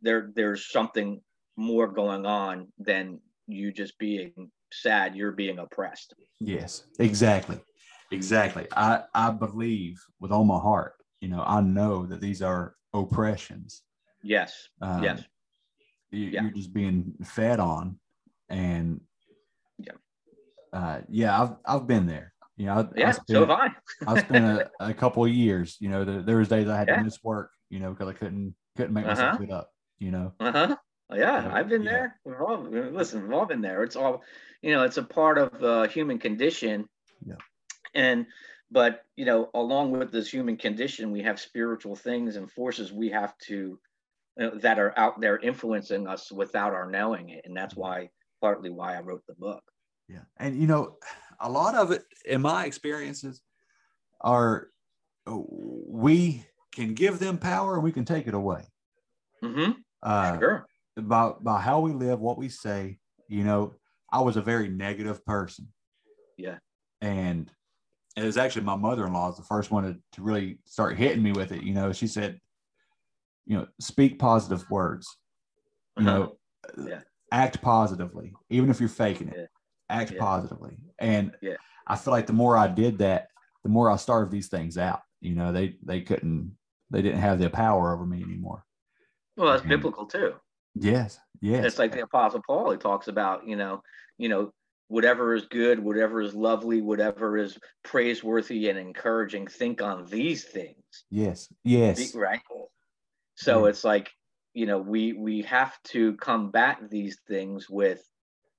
[0.00, 1.20] there there's something
[1.56, 7.60] more going on than you just being sad you're being oppressed Yes, exactly.
[8.10, 8.66] Exactly.
[8.76, 13.82] I, I believe with all my heart, you know, I know that these are oppressions.
[14.22, 15.22] yes Um, yes
[16.10, 16.42] you, Yeah.
[16.42, 17.98] You're just being fed on.
[18.48, 19.00] And
[19.78, 19.92] Yeah.
[20.72, 22.32] uh, yeah, I've, I've been there.
[22.56, 23.68] You know, I, I yeah spent, so have i
[24.06, 26.88] I spent a, a couple of years, you know, there, there was days I had
[26.88, 26.98] Yeah.
[26.98, 29.44] to miss work, you know, because I couldn't, couldn't make myself Uh-huh.
[29.46, 30.32] get up, you know?
[30.40, 30.76] uh-huh
[31.14, 31.90] yeah Yeah, i've been yeah.
[31.90, 34.22] there we've all listen we've all been there it's all
[34.62, 36.88] you know it's a part of the human condition
[37.26, 37.34] Yeah.
[37.94, 38.26] and
[38.70, 43.10] but you know along with this human condition we have spiritual things and forces we
[43.10, 43.78] have to
[44.40, 48.08] uh, that are out there influencing us without our knowing it and that's why
[48.42, 49.62] partly why i wrote the book
[50.08, 50.24] Yeah.
[50.36, 50.98] And, you know,
[51.40, 53.40] a lot of it in my experiences
[54.20, 54.68] are
[55.26, 56.44] we
[56.76, 58.64] can give them power and we can take it away.
[59.42, 59.72] mm-hmm
[60.02, 60.66] Uh, sure
[60.96, 63.74] by, by how we live, what we say, you know,
[64.12, 65.72] I was a very negative person.
[66.36, 66.58] Yeah.
[67.00, 67.50] And
[68.16, 71.32] it was actually my mother-in-law is the first one to, to really start hitting me
[71.32, 71.62] with it.
[71.62, 72.38] You know, she said,
[73.46, 75.06] you know, speak positive words,
[75.98, 76.18] you Uh-huh.
[76.18, 77.02] know, Yeah.
[77.32, 79.46] Act positively, even if you're faking it, Yeah.
[79.88, 80.18] act Yeah.
[80.20, 80.76] positively.
[80.98, 81.56] And Yeah.
[81.86, 83.28] I feel like the more I did that,
[83.64, 85.02] the more I starved these things out.
[85.20, 86.56] You know, they, they couldn't,
[86.90, 88.64] they didn't have the power over me anymore.
[89.38, 89.70] well that's Mhm.
[89.70, 90.34] biblical too
[90.74, 91.18] Yes.
[91.40, 91.64] Yes.
[91.64, 92.70] It's like the Apostle Paul.
[92.70, 93.82] He talks about, you know,
[94.18, 94.52] you know,
[94.88, 99.46] whatever is good, whatever is lovely, whatever is praiseworthy and encouraging.
[99.46, 101.50] Think on these things, yes.
[101.64, 102.14] Yes.
[102.14, 102.40] Right?
[103.36, 104.10] So it's like,
[104.54, 108.02] you know, we we have to combat these things with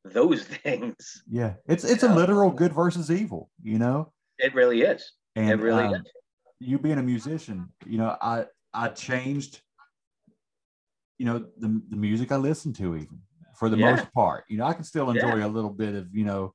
[0.03, 1.23] those things.
[1.29, 4.11] Yeah, it's it's a literal good versus evil, you know.
[4.39, 5.11] It really is.
[5.35, 6.11] And it really um, is.
[6.59, 9.61] you being a musician, you know, I I changed,
[11.17, 13.21] you know, the the music I listen to even
[13.55, 13.91] for the Yeah.
[13.91, 14.45] most part.
[14.49, 15.45] You know, I can still enjoy Yeah.
[15.45, 16.53] a little bit of you know,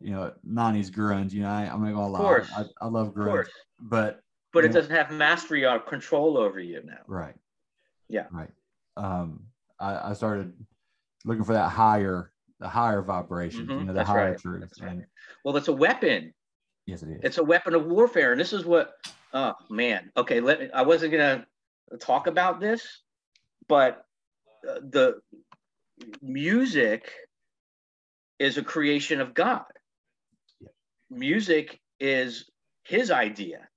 [0.00, 1.32] you know, nineties grunge.
[1.32, 2.50] You know, I, I'm not gonna lie, course.
[2.56, 3.46] I, I love grunge,
[3.80, 4.20] but
[4.52, 4.74] But it Yeah.
[4.74, 7.02] doesn't have mastery or control over you now.
[7.06, 7.34] right,
[8.08, 8.26] Yeah.
[8.30, 8.50] right.
[8.96, 9.46] Um,
[9.80, 10.52] I, I started
[11.24, 14.60] looking for that higher, the higher vibration, Mhm, you know, the that's higher right, truth.
[14.60, 15.04] that's right.
[15.44, 16.32] Well, it's a weapon.
[16.86, 17.20] yes, it is.
[17.22, 18.92] it's a weapon of warfare and this is what
[19.32, 21.44] oh man okay let me i wasn't gonna
[21.98, 23.02] talk about this
[23.68, 24.04] but
[24.68, 25.20] uh, the
[26.22, 27.10] music
[28.38, 29.64] is a creation of god
[30.60, 30.68] Yeah.
[31.10, 32.48] music is
[32.84, 33.68] his idea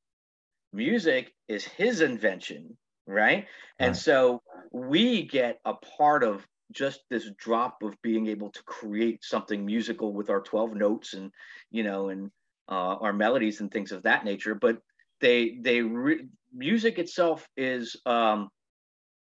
[0.71, 2.77] music is his invention
[3.09, 3.47] right?
[3.79, 4.41] And so
[4.71, 10.13] we get a part of just this drop of being able to create something musical
[10.13, 11.31] with our 12 notes and
[11.71, 12.29] you know and
[12.69, 14.77] uh, our melodies and things of that nature but
[15.19, 18.49] they they re- music itself is um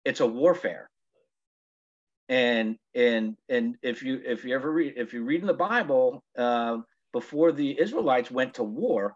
[0.05, 0.89] it's a warfare.
[2.29, 6.23] And and and if you if you ever read if you read in the bible
[6.37, 6.77] uh,
[7.11, 9.15] before the israelites went to war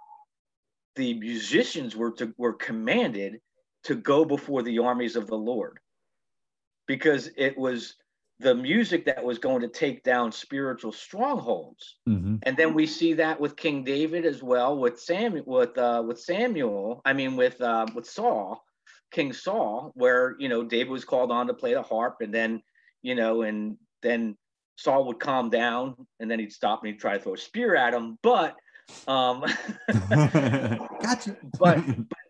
[0.96, 3.40] the musicians were to were commanded
[3.84, 5.80] to go before the armies of the lord
[6.88, 7.96] because it was
[8.40, 12.40] the music that was going to take down spiritual strongholds Mhm.
[12.44, 16.20] and then we see that with King David as well, with Samuel, with uh, with
[16.20, 17.02] Samuel.
[17.06, 18.62] I mean, with uh, with Saul,
[19.12, 22.62] King Saul, where you know David was called on to play the harp, and then
[23.02, 24.36] you know, and then
[24.76, 27.76] Saul would calm down and then he'd stop and he'd try to throw a spear
[27.76, 28.18] at him.
[28.24, 28.56] But
[29.08, 29.46] um
[31.02, 31.38] gotcha.
[31.60, 31.78] but
[32.10, 32.18] but,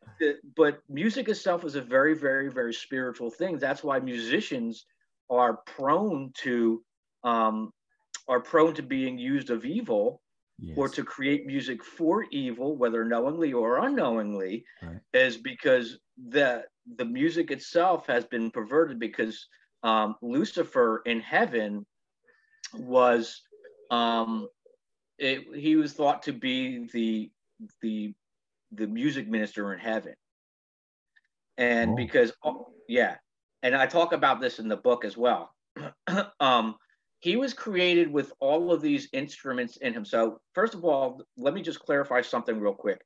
[0.56, 3.58] but music itself is a very, very, very spiritual thing.
[3.58, 4.86] That's why musicians
[5.30, 6.84] are prone to
[7.24, 7.72] um
[8.28, 10.22] are prone to being used of evil
[10.60, 10.78] yes.
[10.78, 15.00] or to create music for evil, whether knowingly or unknowingly, Right.
[15.14, 15.98] is because
[16.30, 16.64] the
[16.98, 19.48] the music itself has been perverted because
[19.84, 21.86] um, Lucifer in heaven
[22.74, 23.42] was
[23.92, 24.48] um,
[25.18, 27.32] it, he was thought to be the
[27.82, 28.14] the
[28.72, 30.16] the music minister in heaven,
[31.58, 31.96] and Oh.
[31.96, 32.34] because
[32.88, 33.18] yeah,
[33.62, 35.54] and I talk about this in the book as well.
[36.40, 36.76] um,
[37.20, 40.04] he was created with all of these instruments in him.
[40.04, 43.02] So, first of all, let me just clarify something real quick.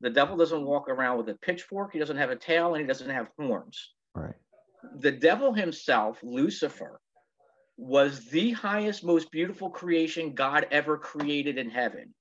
[0.00, 2.86] The devil doesn't walk around with a pitchfork, he doesn't have a tail, and he
[2.86, 3.92] doesn't have horns.
[4.14, 4.34] Right.
[4.98, 7.00] The devil himself, Lucifer,
[7.76, 12.14] was the highest, most beautiful creation God ever created in heaven.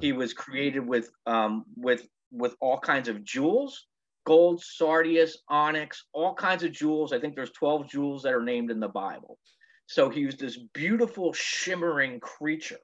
[0.00, 3.86] He was created with um, with with all kinds of jewels,
[4.28, 7.14] gold, sardius, onyx, all kinds of jewels.
[7.14, 9.38] I think there's 12 jewels that are named in the Bible.
[9.86, 12.80] So he was this beautiful, shimmering creature.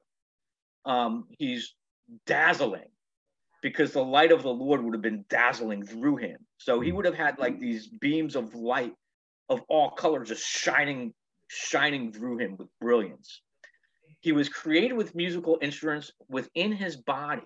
[0.87, 1.75] Um, he's
[2.25, 2.89] dazzling
[3.61, 6.39] because the light of the Lord would have been dazzling through him.
[6.57, 8.95] So he would have had like these beams of light
[9.51, 11.13] of all colors just shining,
[11.49, 13.43] shining through him with brilliance.
[14.21, 17.43] He was created with musical instruments within his body,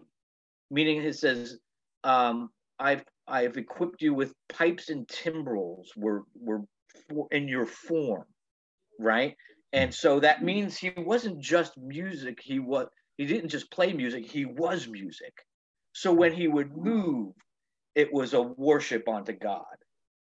[0.71, 1.59] meaning it says,
[2.05, 6.63] um, I've I've equipped you with pipes and timbrels were were
[7.09, 8.25] for, in your form,
[8.99, 9.37] right?
[9.73, 12.39] And so that means he wasn't just music.
[12.43, 14.31] He was he didn't just play music.
[14.31, 15.33] He was music.
[15.93, 17.35] So when he would move,
[17.95, 19.65] it was a worship unto God.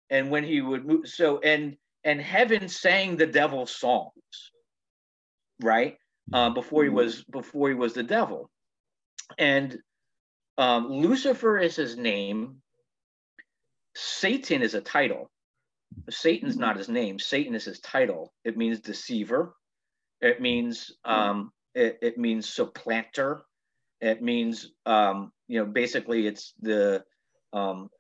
[0.09, 4.53] And when he would move, so and and heaven sang the devil's songs,
[5.63, 5.97] right?
[6.33, 8.51] Uh, before he was before he was the devil,
[9.39, 9.79] and
[10.59, 12.63] um, Lucifer is his name.
[14.01, 15.31] Satan is a title.
[16.09, 17.19] Satan's not his name.
[17.19, 18.33] Satan is his title.
[18.45, 19.55] It means deceiver.
[20.23, 23.43] It means um, it, it means supplanter.
[24.01, 27.05] It means um, you know basically it's the
[27.53, 27.91] um,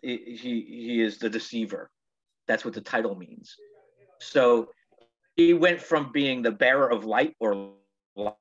[0.00, 1.90] he he he is the deceiver.
[2.46, 3.56] That's what the title means.
[4.20, 4.68] So
[5.34, 7.72] he went from being the bearer of light or
[8.14, 8.34] light,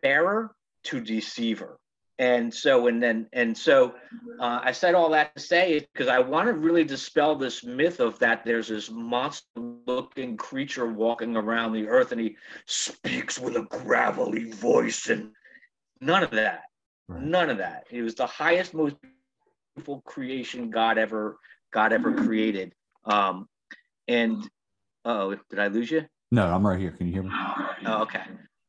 [0.00, 1.80] bearer to deceiver
[2.22, 3.94] and so and then and so
[4.38, 7.98] uh, i said all that to say because i want to really dispel this myth
[7.98, 9.48] of that there's this monster
[9.86, 15.30] looking creature walking around the earth and he speaks with a gravelly voice and
[16.00, 16.62] none of that
[17.08, 17.22] Right.
[17.24, 18.94] none of that he was the highest most
[19.74, 21.38] beautiful creation god ever
[21.72, 22.72] god ever created
[23.04, 23.48] um
[24.06, 24.48] and
[25.04, 26.92] oh did i lose you No, I'm right here.
[26.92, 27.30] Can you hear me?
[27.32, 28.22] oh, okay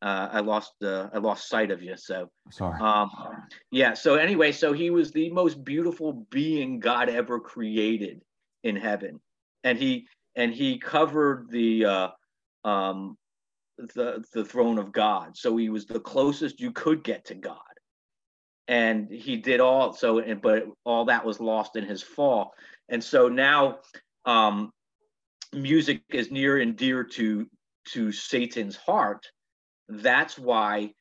[0.03, 2.79] uh, i lost uh, i lost sight of you so Sorry.
[2.79, 3.09] um,
[3.71, 3.93] yeah.
[3.93, 8.21] So anyway, so he was the most beautiful being God ever created
[8.63, 9.19] in heaven,
[9.63, 12.09] and he and he covered the uh,
[12.63, 13.17] um,
[13.77, 15.37] the the throne of God.
[15.37, 17.57] So he was the closest you could get to God,
[18.67, 19.93] and he did all.
[19.93, 22.53] So, and but all that was lost in his fall,
[22.89, 23.79] and so now
[24.25, 24.71] um,
[25.53, 27.47] music is near and dear to
[27.89, 29.25] to Satan's heart.
[29.89, 30.93] That's why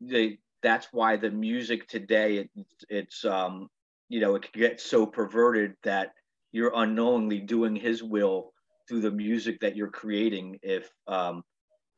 [0.00, 2.50] the that's why the music today it,
[2.88, 3.68] it's um
[4.08, 6.12] you know it can get so perverted that
[6.52, 8.52] you're unknowingly doing his will
[8.88, 11.42] through the music that you're creating if um,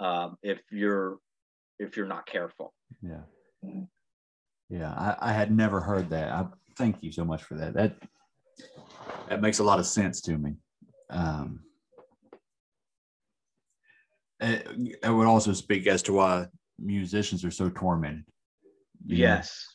[0.00, 1.18] um if you're
[1.78, 2.72] if you're not careful
[3.02, 3.22] Yeah.
[4.68, 4.92] Yeah.
[4.92, 6.30] I, I had never heard that.
[6.32, 7.74] I thank you so much for that.
[7.74, 7.96] That
[9.28, 10.56] that makes a lot of sense to me.
[11.10, 11.60] Um
[14.40, 16.46] it, it would also speak as to why
[16.78, 18.24] musicians are so tormented.
[19.06, 19.22] you know?
[19.22, 19.66] yes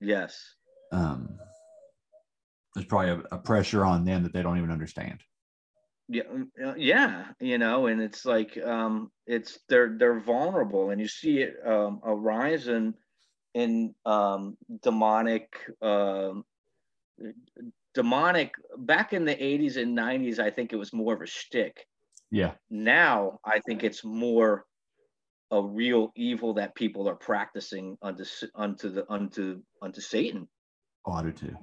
[0.00, 0.38] yes
[0.92, 1.38] Um
[2.74, 5.20] there's probably a, a pressure on them that they don't even understand.
[6.08, 11.00] yeah mm, uh, yeah you know and it's like um it's they're they're vulnerable and
[11.00, 12.94] you see it um arise in
[13.54, 15.48] in um demonic
[15.82, 16.44] um
[17.94, 21.86] demonic back in the 80s and 90s i think it was more of a shtick
[22.32, 22.54] Yeah.
[22.70, 24.64] now i think it's more
[25.52, 28.24] a real evil that people are practicing unto
[28.54, 30.48] unto the unto unto satan
[31.04, 31.56] Oh, I do too.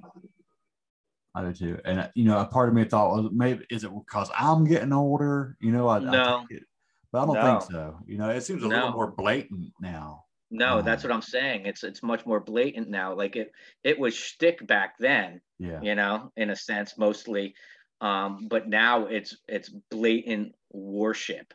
[1.34, 1.78] I do too.
[1.84, 4.64] And uh, you know, a part of me thought, well, maybe is it because I'm
[4.64, 5.56] getting older?
[5.60, 6.46] You know, I, I No.
[6.50, 6.64] it-
[7.12, 7.42] but I don't No.
[7.42, 7.98] think so.
[8.06, 8.74] You know, it seems a No.
[8.76, 10.26] little more blatant now.
[10.52, 13.52] no that's Um, what i'm saying it's it's much more blatant now like it
[13.84, 15.80] it was shtick back then Yeah.
[15.82, 17.54] you know, in a sense, mostly.
[18.02, 21.52] Um, but now it's it's blatant warship.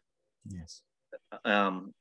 [0.50, 0.82] Yes.
[1.44, 1.94] Um,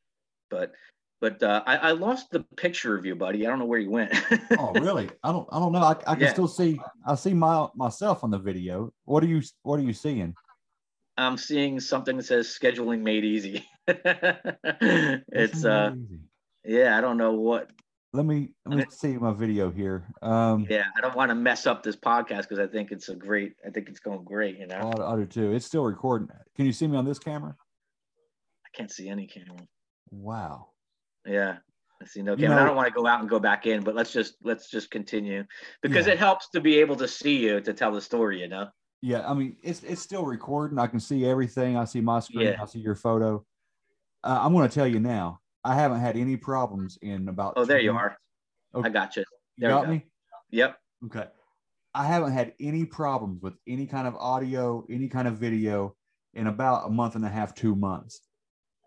[0.51, 0.73] but
[1.21, 3.47] but uh, I, I lost the picture of you, buddy.
[3.47, 4.13] I don't know where you went.
[4.59, 5.09] oh, really?
[5.23, 5.49] I don't.
[5.51, 5.83] I don't know.
[5.83, 6.33] I, I can Yeah.
[6.33, 6.81] still see.
[7.07, 8.93] I see my myself on the video.
[9.05, 9.41] What are you?
[9.63, 10.35] What are you seeing?
[11.17, 13.65] I'm seeing something that says scheduling made easy.
[13.87, 16.21] it's uh Easy.
[16.65, 17.71] yeah, I don't know what
[18.15, 20.05] Let me let me see my video here.
[20.23, 23.17] Um, yeah, I don't want to mess up this podcast because I think it's a
[23.17, 24.93] great I think it's going great, you know.
[25.05, 25.53] I, do too.
[25.53, 26.29] It's still recording.
[26.55, 27.57] Can you see me on this camera?
[28.65, 29.67] I can't see any camera.
[30.13, 30.69] Wow.
[31.27, 31.57] Yeah.
[32.01, 32.63] I see no You camera.
[32.63, 34.93] I don't want to go out and go back in, but let's just let's just
[34.93, 35.45] continue
[35.83, 36.13] because Yeah.
[36.13, 38.69] it helps to be able to see you to tell the story, you know.
[39.03, 40.79] Yeah, I mean it's it's still recording.
[40.79, 41.77] I can see everything.
[41.77, 42.47] I see my screen.
[42.47, 42.63] Yeah.
[42.63, 43.45] I see your photo.
[44.23, 45.41] Uh, I'm going to tell you now.
[45.65, 47.55] I haven't had any problems in about.
[47.57, 48.17] Oh, there you months.
[48.75, 48.79] are.
[48.81, 48.89] Okay.
[48.89, 49.25] I got you.
[49.57, 49.93] You There we got go.
[49.93, 50.07] me.
[50.51, 50.79] Yep.
[51.07, 51.27] Okay.
[51.95, 55.95] I haven't had any problems with any kind of audio, any kind of video
[56.35, 58.21] in about a month and a half, two months.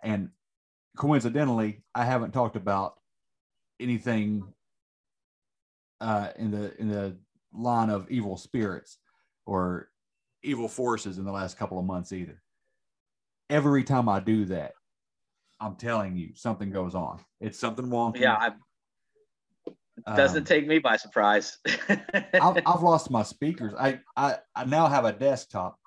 [0.03, 0.29] And
[0.97, 2.95] coincidentally, I haven't talked about
[3.79, 4.43] anything
[6.01, 7.17] uh, in the in the
[7.53, 8.97] line of evil spirits
[9.45, 9.89] or
[10.43, 12.41] evil forces in the last couple of months either.
[13.49, 14.73] Every time I do that,
[15.59, 17.19] I'm telling you something goes on.
[17.39, 18.21] It's something wonky.
[18.21, 18.51] Yeah, I,
[20.15, 21.57] doesn't Um, take me by surprise.
[21.89, 23.73] I've, I've lost my speakers.
[23.77, 25.77] I, I I now have a desktop,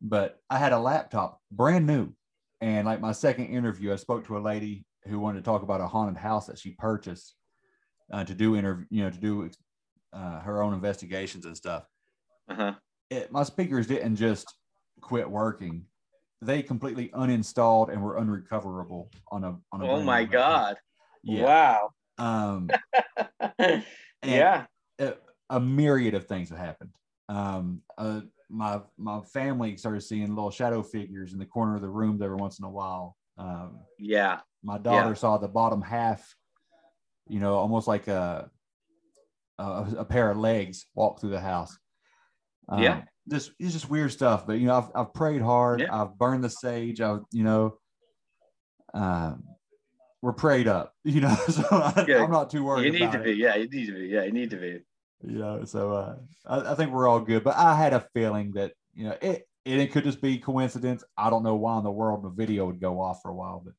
[0.00, 2.12] but I had a laptop, brand new.
[2.60, 5.80] And like my second interview, I spoke to a lady who wanted to talk about
[5.80, 7.34] a haunted house that she purchased
[8.12, 9.50] uh, to do interview, you know, to do
[10.12, 11.84] uh, her own investigations and stuff.
[12.48, 12.74] uh-huh.
[13.10, 14.52] It, my speakers didn't just
[15.00, 15.84] quit working;
[16.42, 19.88] they completely uninstalled and were unrecoverable on a on a.
[19.88, 20.76] Oh my god.
[21.22, 21.44] Yeah.
[21.44, 21.90] Wow.
[22.18, 22.70] Um,
[24.24, 24.66] yeah.
[24.98, 25.14] a,
[25.50, 26.90] a myriad of things have happened.
[27.28, 31.88] Um, uh, my my family started seeing little shadow figures in the corner of the
[31.88, 33.16] rooms every once in a while.
[33.38, 34.40] Um, Yeah.
[34.62, 36.34] my daughter saw the bottom half,
[37.28, 38.50] you know, almost like a
[39.58, 41.76] a, a pair of legs walk through the house.
[42.68, 43.02] Um, Yeah.
[43.28, 44.46] Just it's just weird stuff.
[44.46, 45.80] But you know, I've I've prayed hard.
[45.80, 45.94] Yeah.
[46.02, 47.00] I've burned the sage.
[47.00, 47.78] I've you know,
[48.94, 49.44] um,
[50.22, 50.92] we're prayed up.
[51.04, 52.22] You know, so I, Yeah.
[52.24, 52.86] I'm not too worried.
[52.92, 53.32] You need to it be.
[53.34, 54.06] Yeah, you need to be.
[54.08, 54.80] Yeah, you need to be.
[55.24, 56.16] you know so uh
[56.46, 59.48] I, I think we're all good but i had a feeling that you know it
[59.64, 62.66] it, it could just be coincidence i don't know why in the world the video
[62.66, 63.74] would go off for a while but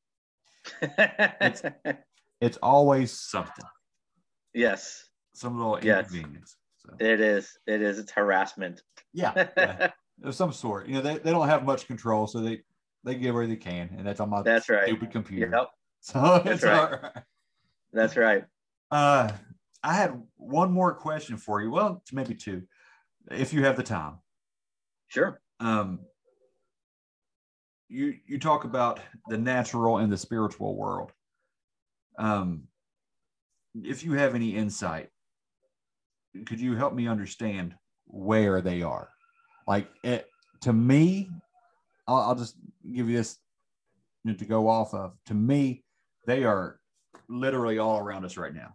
[2.40, 3.64] it's always something
[4.52, 6.12] yes, some little Yes.
[6.12, 6.56] inconvenience
[6.88, 7.56] so it is.
[7.66, 7.98] It is.
[7.98, 8.82] It's harassment.
[9.12, 9.90] yeah, yeah
[10.24, 12.60] of some sort you know they, they don't have much control so they
[13.04, 14.82] they give where they can and that's on my That's right.
[14.88, 15.70] stupid computer Yep.
[16.00, 16.90] so That's right.
[17.02, 17.12] right
[17.92, 18.44] That's right.
[18.90, 19.30] uh
[19.84, 22.62] i had one more question for you well maybe two
[23.30, 24.14] if you have the time
[25.06, 25.40] Sure.
[25.60, 26.00] um,
[27.88, 31.12] you you talk about the natural and the spiritual world.
[32.18, 32.64] Um,
[33.82, 35.10] if you have any insight,
[36.46, 37.74] could you help me understand
[38.06, 39.10] where they are?
[39.66, 40.26] Like it,
[40.62, 41.30] to me,
[42.06, 42.56] I'll, I'll just
[42.92, 43.38] give you this
[44.26, 45.14] to go off of.
[45.26, 45.84] To me,
[46.26, 46.78] they are
[47.28, 48.74] literally all around us right now.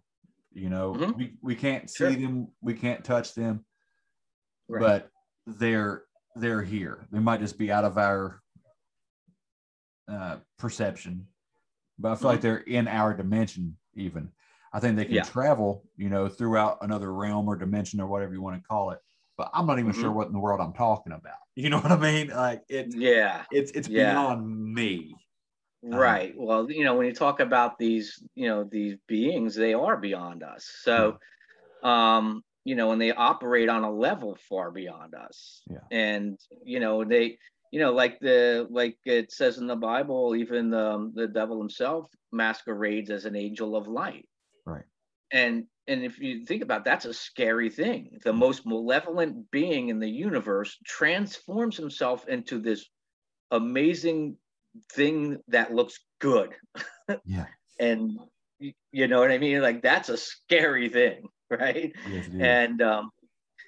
[0.52, 1.16] You know, Mhm.
[1.16, 2.10] we, we can't see Sure.
[2.12, 3.64] them, we can't touch them,
[4.68, 4.80] Right.
[4.80, 5.10] but
[5.46, 6.04] they're
[6.36, 7.06] they're here.
[7.12, 8.40] They might just be out of our
[10.08, 11.28] uh, perception,
[11.98, 13.76] but I feel like they're in our dimension.
[13.94, 14.32] Even
[14.74, 15.22] I think they can Yeah.
[15.22, 18.98] travel, you know, throughout another realm or dimension or whatever you want to call it.
[19.36, 20.00] But I'm not even Mhm.
[20.00, 21.38] sure what in the world I'm talking about.
[21.56, 22.28] You know what I mean?
[22.30, 23.44] Like it's yeah.
[23.52, 24.10] it's it's Yeah.
[24.10, 25.14] beyond me.
[25.92, 26.34] Uh, Right.
[26.36, 30.42] Well, you know, when you talk about these, you know, these beings, they are beyond
[30.42, 30.64] us.
[30.82, 31.18] So,
[31.82, 35.62] um, you know, and they operate on a level far beyond us.
[35.70, 35.80] Yeah.
[35.90, 37.38] And you know, they,
[37.70, 42.10] you know, like the like it says in the Bible, even the the devil himself
[42.32, 44.28] masquerades as an angel of light.
[45.34, 48.18] And and if you think about it, that's a scary thing.
[48.24, 52.88] The most malevolent being in the universe transforms himself into this
[53.50, 54.38] amazing
[54.92, 56.54] thing that looks good.
[57.26, 57.44] Yeah.
[57.78, 58.18] and
[58.92, 59.60] you know what i mean?
[59.60, 61.92] Like that's a scary thing right?
[62.08, 63.10] Yes, and um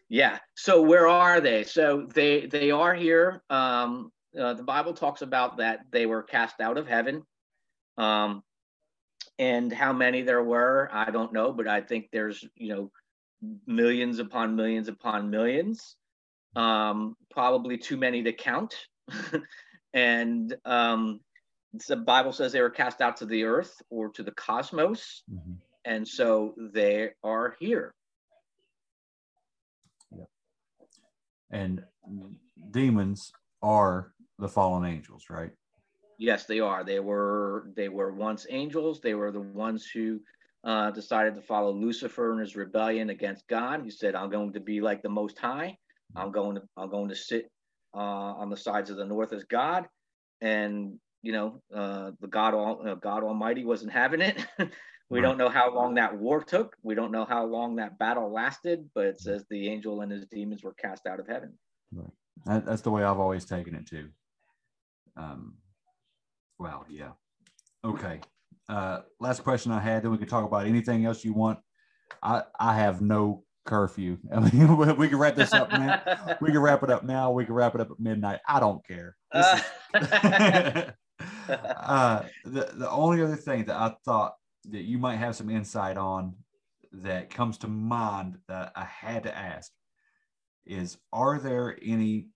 [0.08, 0.38] yeah.
[0.54, 1.64] So where are they?
[1.64, 3.42] So they they are here.
[3.50, 4.10] Um
[4.40, 7.22] uh, the bible talks about that they were cast out of heaven.
[7.98, 8.42] Um
[9.38, 12.90] and how many there were i don't know but i think there's you know
[13.66, 15.96] millions upon millions upon millions
[16.56, 18.74] um probably too many to count
[19.94, 21.20] and um
[21.88, 25.56] the bible says they were cast out to the earth or to the cosmos Mhm.
[25.84, 27.94] and so they are here
[30.10, 30.24] Yeah.
[31.50, 31.84] and
[32.70, 33.32] demons
[33.62, 35.50] are the fallen angels, right?
[36.18, 36.84] Yes, they are.
[36.84, 39.00] They were they were once angels.
[39.00, 40.20] They were the ones who
[40.64, 43.82] uh, decided to follow Lucifer in his rebellion against God.
[43.84, 45.76] He said, "I'm going to be like the Most High.
[46.14, 47.50] I'm going to I'm going to sit
[47.94, 49.86] uh, on the sides of the north as God."
[50.40, 54.46] And you know, uh, the God all uh, God Almighty wasn't having it.
[55.10, 56.76] we don't know how long that war took.
[56.82, 58.88] We don't know how long that battle lasted.
[58.94, 61.52] But it says the angel and his demons were cast out of heaven.
[62.46, 64.08] That, that's the way I've always taken it too.
[65.16, 65.54] Um,
[66.58, 67.10] well, yeah.
[67.84, 68.20] Okay.
[68.68, 70.02] Uh, last question I had.
[70.02, 71.58] Then we can talk about anything else you want.
[72.22, 74.18] I I have no curfew.
[74.34, 76.00] I mean, we- can wrap this up now.
[76.40, 77.30] We can wrap it up now.
[77.30, 78.40] We can wrap it up at midnight.
[78.48, 79.16] I don't care.
[79.34, 79.62] Is-
[81.48, 84.34] uh, the the only other thing that I thought
[84.70, 86.34] that you might have some insight on
[86.92, 89.70] that comes to mind that I had to ask
[90.66, 92.28] is: Are there any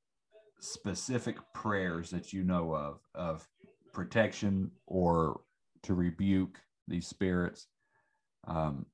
[0.61, 3.47] specific prayers that you know of of
[3.93, 5.41] protection or
[5.83, 7.69] to rebuke these spirits
[8.47, 8.87] um,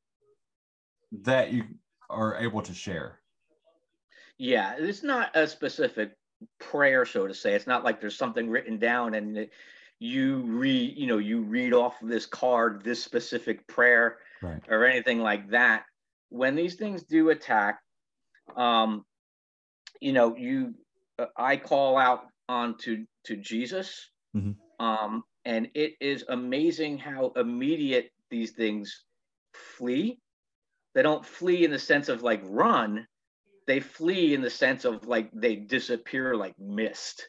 [1.13, 1.65] that you
[2.11, 3.21] are able to share?
[4.39, 6.13] Yeah, it's not a specific
[6.61, 7.55] prayer, so to say.
[7.55, 9.53] It's not like there's something written down and it-
[9.99, 14.63] you read, you know, you read off of this card this specific prayer Right.
[14.69, 15.87] or anything like that.
[16.29, 17.81] When these things do attack,
[18.57, 19.07] um,
[20.03, 20.75] you know, you,
[21.19, 24.57] uh, I call out onto to Jesus, Mhm.
[24.79, 29.05] Um, and it is amazing how immediate these things
[29.55, 30.19] flee.
[30.95, 33.07] They don't flee in the sense of like run,
[33.67, 37.29] they flee in the sense of like they disappear like mist.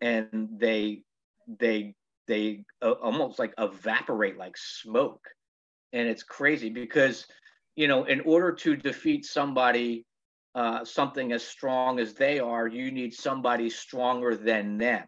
[0.00, 1.02] And they
[1.46, 1.94] they
[2.26, 5.24] they uh, almost like evaporate like smoke.
[5.92, 7.26] And it's crazy because
[7.76, 10.04] you know in order to defeat somebody
[10.54, 15.06] uh, something as strong as they are you need somebody stronger than them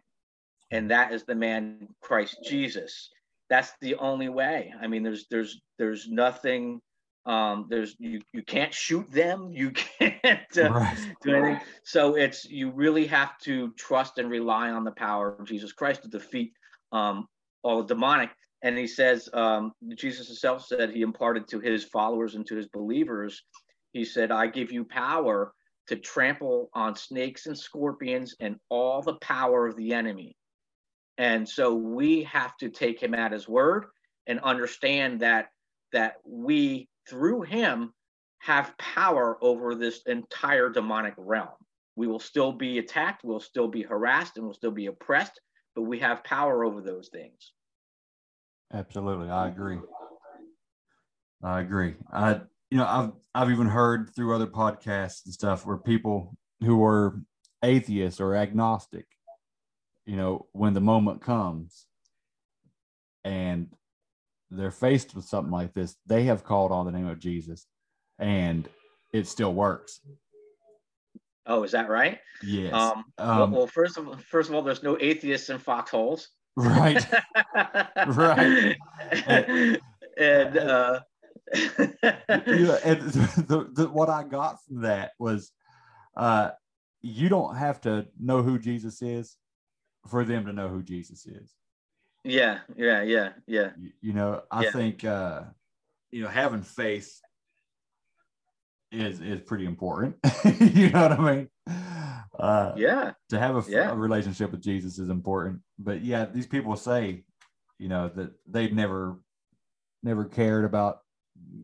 [0.71, 3.09] and that is the man christ jesus.
[3.49, 4.73] That's the only way.
[4.81, 6.81] I mean there's there's there's nothing
[7.25, 9.51] um there's you you can't shoot them.
[9.51, 11.17] You can't uh, Right.
[11.21, 11.61] do anything.
[11.83, 16.03] So it's you really have to trust and rely on the power of jesus christ
[16.03, 16.53] to defeat
[16.91, 17.27] um
[17.63, 18.29] all the demonic.
[18.61, 22.67] And he says um jesus himself said he imparted to his followers and to his
[22.67, 23.43] believers
[23.93, 25.53] he said i give you power
[25.87, 30.35] to trample on snakes and scorpions and all the power of the enemy
[31.19, 33.85] and so we have to take him at his word
[34.25, 35.49] and understand that
[35.93, 37.93] that we through him
[38.39, 41.49] have power over this entire demonic realm
[41.95, 45.39] we will still be attacked we'll still be harassed and we'll still be oppressed
[45.75, 47.53] but we have power over those things
[48.73, 49.79] Absolutely, I agree.
[51.41, 51.95] I agree.
[52.11, 56.83] I, you know, I've I've even heard through other podcasts and stuff where people who
[56.83, 57.19] are
[57.63, 59.07] atheists or agnostic,
[60.09, 61.85] you know, when the moment comes,
[63.23, 63.67] and
[64.49, 67.67] they're faced with something like this, they have called on the name of Jesus,
[68.17, 68.67] and
[69.13, 70.01] it still works.
[71.45, 72.73] oh is that right Yes.
[72.73, 76.29] um, well, Um, well first of all first of all there's no atheists in foxholes
[76.55, 77.05] right.
[78.07, 78.77] Right.
[80.17, 80.99] and uh
[81.51, 83.01] you know, and
[83.51, 85.51] the, the, what I got from that was,
[86.15, 86.51] uh,
[87.01, 89.35] you don't have to know who Jesus is
[90.07, 91.53] for them to know who Jesus is.
[92.23, 94.71] yeah yeah yeah yeah You, you know, I Yeah.
[94.71, 95.43] think, uh,
[96.11, 97.19] you know, having faith
[98.91, 100.15] is is pretty important.
[100.59, 101.49] you know what I mean?
[102.37, 103.91] Uh, yeah to have a, Yeah.
[103.91, 105.61] a relationship with Jesus is important.
[105.77, 107.23] But yeah, these people say,
[107.77, 109.19] you know, that they've never,
[110.01, 111.01] never cared about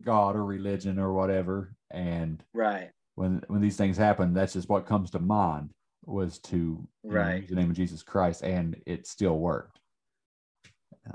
[0.02, 1.74] God or religion or whatever.
[1.90, 5.70] And right when when these things happen, that's just what comes to mind
[6.06, 7.40] was to Right.
[7.40, 9.80] use the name of Jesus Christ, and it still worked.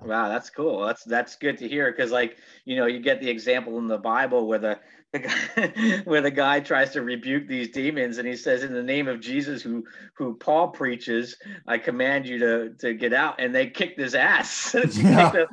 [0.03, 0.85] Wow, that's cool.
[0.85, 3.97] That's that's good to hear because, like, you know, you get the example in the
[3.97, 4.79] Bible where the
[5.11, 8.83] the guy where the guy tries to rebuke these demons, and he says, "In the
[8.83, 11.35] name of Jesus, who who Paul preaches,
[11.67, 14.75] I command you to to get out." And they kicked his ass.
[14.95, 15.45] Yeah.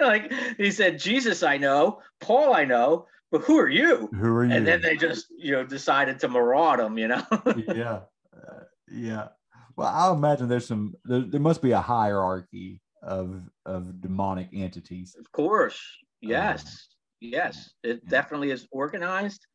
[0.00, 2.00] like he said, "Jesus, I know.
[2.20, 4.52] Paul, I know, but who are you?" Who are you?
[4.52, 6.98] And then they just you know decided to maraud him.
[6.98, 7.22] You know.
[7.68, 8.00] yeah,
[8.36, 9.28] uh, yeah.
[9.76, 10.94] Well, I imagine there's some.
[11.04, 15.16] There, there must be a hierarchy of of demonic entities.
[15.18, 15.80] Of course.
[16.20, 16.88] Yes.
[17.20, 17.70] yes.
[17.82, 18.10] It yeah.
[18.10, 19.46] definitely is organized.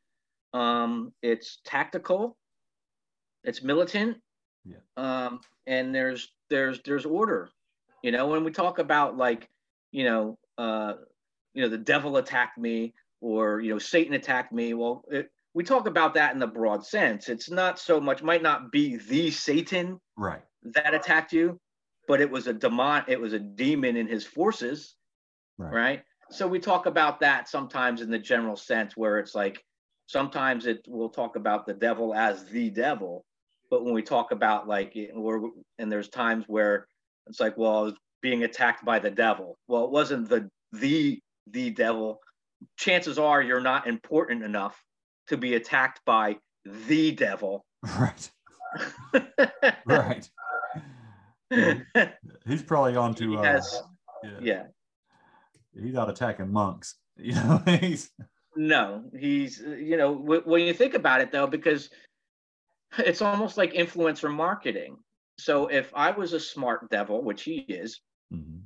[0.54, 2.38] Um, it's tactical.
[3.44, 4.18] It's militant.
[4.64, 4.78] Yeah.
[4.98, 7.50] Um, and there's there's there's order.
[8.02, 9.50] You know, when we talk about like,
[9.92, 10.94] you know, uh,
[11.54, 14.74] you know, the devil attacked me or you know, Satan attacked me.
[14.74, 17.30] Well, it, we talk about that in the broad sense.
[17.30, 20.42] It's not so much might not be the Satan Right.
[20.64, 21.60] that attacked you,
[22.08, 24.96] but it was a demon, it was a demon in his forces,
[25.58, 25.74] Right.
[25.74, 26.04] right?
[26.32, 29.64] So we talk about that sometimes in the general sense where it's like
[30.08, 33.26] sometimes it we'll talk about the devil as the devil,
[33.70, 36.88] but when we talk about like or and there's times where
[37.28, 39.58] it's like, well, I was being attacked by the devil.
[39.68, 42.20] Well, it wasn't the the the devil.
[42.78, 44.82] Chances are you're not important enough
[45.28, 47.66] to be attacked by the devil.
[48.00, 48.32] Right.
[49.86, 50.30] Right.
[52.46, 53.84] He's probably on to uh, Yes.
[54.24, 54.38] yeah.
[54.42, 54.64] yeah.
[55.82, 56.96] He's out attacking monks.
[57.18, 58.12] You know, he's
[58.58, 61.90] No, he's you know w- when you think about it though, because
[62.98, 64.98] it's almost like influencer marketing.
[65.40, 68.02] So if I was a smart devil, which he is,
[68.34, 68.64] Mhm.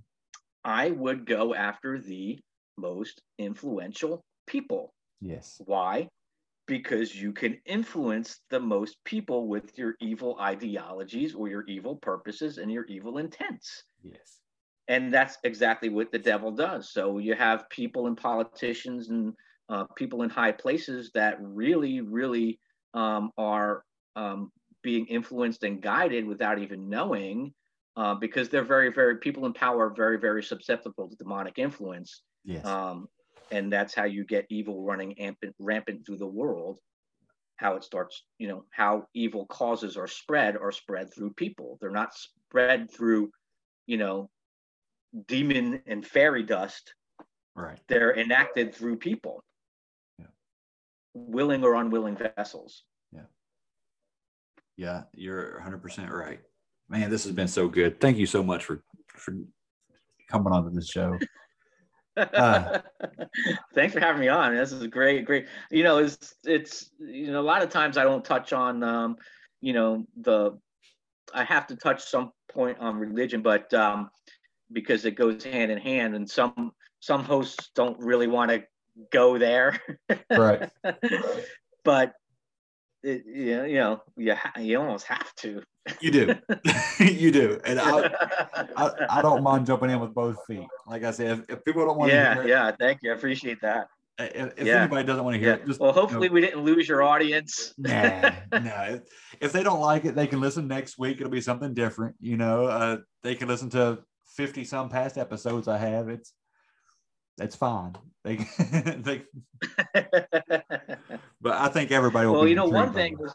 [0.64, 2.40] I would go after the
[2.80, 4.94] most influential people.
[5.22, 5.62] yes.
[5.66, 6.08] Why?
[6.68, 12.58] Because you can influence the most people with your evil ideologies or your evil purposes
[12.60, 13.84] and your evil intents.
[14.04, 14.40] Yes.
[14.88, 19.34] and that's exactly what the devil does so you have people and politicians and
[19.70, 22.60] uh, people in high places that really really
[22.94, 23.84] um, are
[24.16, 24.52] um,
[24.82, 27.54] being influenced and guided without even knowing
[27.96, 32.24] uh, because they're very very people in power are very very susceptible to demonic influence
[32.46, 32.66] Yes.
[32.66, 33.08] um,
[33.52, 36.80] and that's how you get evil running rampant, rampant through the world
[37.58, 41.92] how it starts you know how evil causes are spread are spread through people they're
[41.92, 43.30] not spread through
[43.86, 44.30] you know
[45.28, 46.94] demon and fairy dust
[47.56, 47.80] right.
[47.90, 49.44] they're enacted through people
[50.18, 50.28] Yeah.
[51.14, 53.26] willing or unwilling vessels Yeah,
[54.78, 56.40] Yeah, you're 100% right.
[56.88, 58.00] Man, this has been so good.
[58.00, 59.34] Thank you so much for for
[60.32, 61.20] coming on to this show.
[62.34, 62.80] Uh.
[63.74, 67.40] thanks for having me on this is great great you know it's it's you know
[67.40, 69.16] a lot of times i don't touch on um
[69.62, 70.58] you know the
[71.34, 74.10] i have to touch some point on religion but um
[74.72, 78.64] because it goes hand in hand and some some hosts don't really want to
[79.12, 79.80] go there
[80.30, 80.70] Right.
[81.84, 82.14] but
[83.04, 85.64] it, you know, you know, you, ha- you almost have to.
[86.02, 86.36] You do.
[87.00, 87.60] you do.
[87.66, 88.12] And I,
[88.76, 90.68] I, I don't mind jumping in with both feet.
[90.88, 92.72] Like I said, if, if people don't want to yeah, yeah.
[92.80, 93.12] Thank you.
[93.12, 93.88] I appreciate that.
[94.20, 94.82] if, if Yeah.
[94.82, 95.56] anybody doesn't want to hear Yeah.
[95.56, 97.74] it, just Well, you know, hopefully we didn't lose your audience.
[97.78, 98.98] nah, nah.
[99.42, 101.18] If, they don't like it, they can listen next week.
[101.18, 102.16] It'll be something different.
[102.20, 104.00] You know, uh, they can listen to
[104.36, 106.10] 50 some past episodes I have.
[106.10, 106.34] It's,
[107.40, 107.96] it's fine.
[108.26, 108.36] They,
[108.98, 109.24] they,
[111.42, 113.34] but I think everybody will well, you know, one thing was,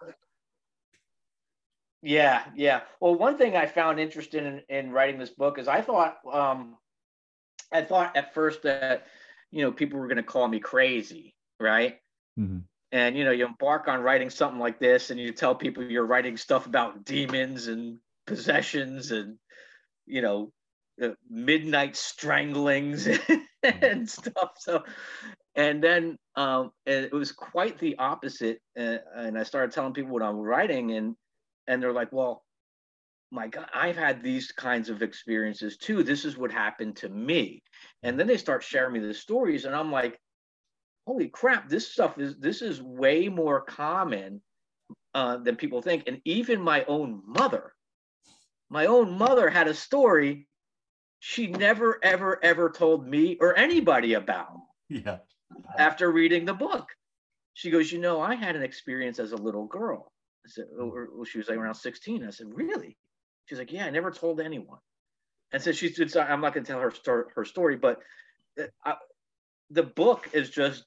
[2.05, 2.83] yeah, yeah.
[3.01, 6.77] Well, one thing I found interesting in, in writing this book is I thought, um,
[7.73, 9.07] I thought at first that,
[9.51, 11.99] you know, people were going to call me crazy, right?
[12.39, 12.65] Mhm.
[12.93, 16.07] And you know, you embark on writing something like this, and you tell people you're
[16.07, 19.39] writing stuff about demons and possessions and,
[20.07, 20.53] you know,
[21.03, 23.09] uh, midnight stranglings
[23.65, 24.53] and stuff.
[24.59, 24.85] So,
[25.57, 28.61] and then um, it was quite the opposite.
[28.77, 31.17] And, and I started telling people what I'm writing, and
[31.67, 32.45] and they're like, "Well,
[33.31, 36.03] my God, I've had these kinds of experiences too.
[36.03, 37.63] This is what happened to me."
[38.03, 40.21] And then they start sharing me the stories, and I'm like,
[41.07, 41.69] "Holy crap!
[41.69, 44.43] This stuff is this is way more common
[45.15, 47.75] uh, than people think." And even my own mother,
[48.71, 50.49] my own mother had a story
[51.21, 55.21] she never ever ever told me or anybody about Yeah.
[55.79, 56.89] after reading the book.
[57.55, 60.13] She goes, You know, I had an experience as a little girl.
[60.47, 62.25] I said, or, or she was like around 16.
[62.27, 62.97] I said, Really?
[63.47, 64.79] She's like, Yeah, I never told anyone.
[65.53, 68.01] And so she's, said, I'm not going to tell her, story, her story, but
[68.61, 68.95] uh, I,
[69.71, 70.85] the book is just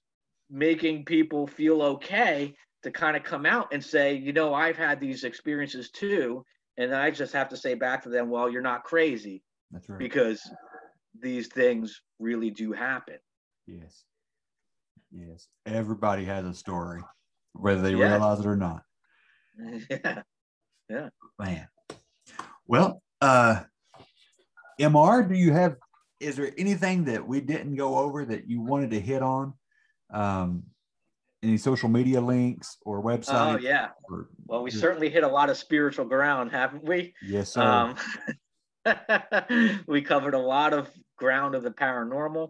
[0.49, 2.53] making people feel okay
[2.83, 6.43] to kind of come out and say, You know, I've had these experiences too.
[6.77, 9.97] And I just have to say back to them, Well, you're not crazy That's right.
[9.99, 10.41] because
[11.19, 13.17] these things really do happen.
[13.65, 14.03] Yes.
[15.11, 15.47] Yes.
[15.65, 17.01] Everybody has a story,
[17.53, 18.11] whether they Yeah.
[18.11, 18.83] realize it or not.
[19.89, 20.21] yeah.
[20.89, 21.09] Yeah.
[21.39, 21.67] Man.
[22.67, 23.63] Well, uh
[24.79, 25.75] MR, do you have
[26.19, 29.53] is there anything that we didn't go over that you wanted to hit on?
[30.13, 30.63] Um
[31.43, 33.55] any social media links or websites?
[33.55, 33.89] Oh yeah.
[34.09, 37.13] or- Well, we certainly hit a lot of spiritual ground, haven't we?
[37.21, 37.61] Yes, sir.
[37.61, 37.95] Um,
[39.87, 42.49] we covered a lot of ground of the paranormal.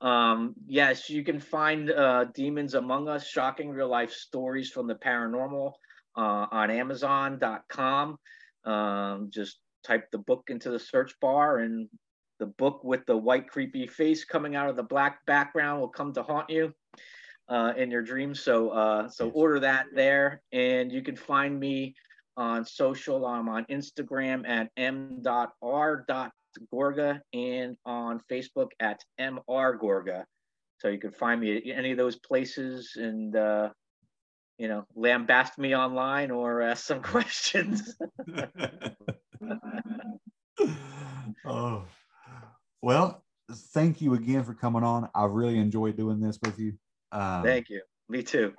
[0.00, 4.94] Um, yes, you can find uh, Demons Among Us, shocking real life stories from the
[4.94, 5.72] paranormal
[6.18, 8.18] uh, on Amazon.com.
[8.64, 11.88] Um, just type the book into the search bar, and
[12.38, 16.12] the book with the white, creepy face coming out of the black background will come
[16.12, 16.74] to haunt you
[17.48, 18.40] uh, in your dreams.
[18.40, 21.94] So, uh, so order that there, and you can find me
[22.36, 23.24] on social.
[23.26, 26.30] I'm on Instagram at m.r.gorga
[27.32, 30.24] and on Facebook at mrgorga.
[30.78, 33.70] So you can find me at any of those places and, uh,
[34.58, 37.96] you know, lambast me online or ask some questions.
[41.46, 41.84] oh,
[42.82, 45.08] well, thank you again for coming on.
[45.14, 46.74] I really enjoyed doing this with you.
[47.12, 47.80] Um, thank you.
[48.08, 48.52] Me too.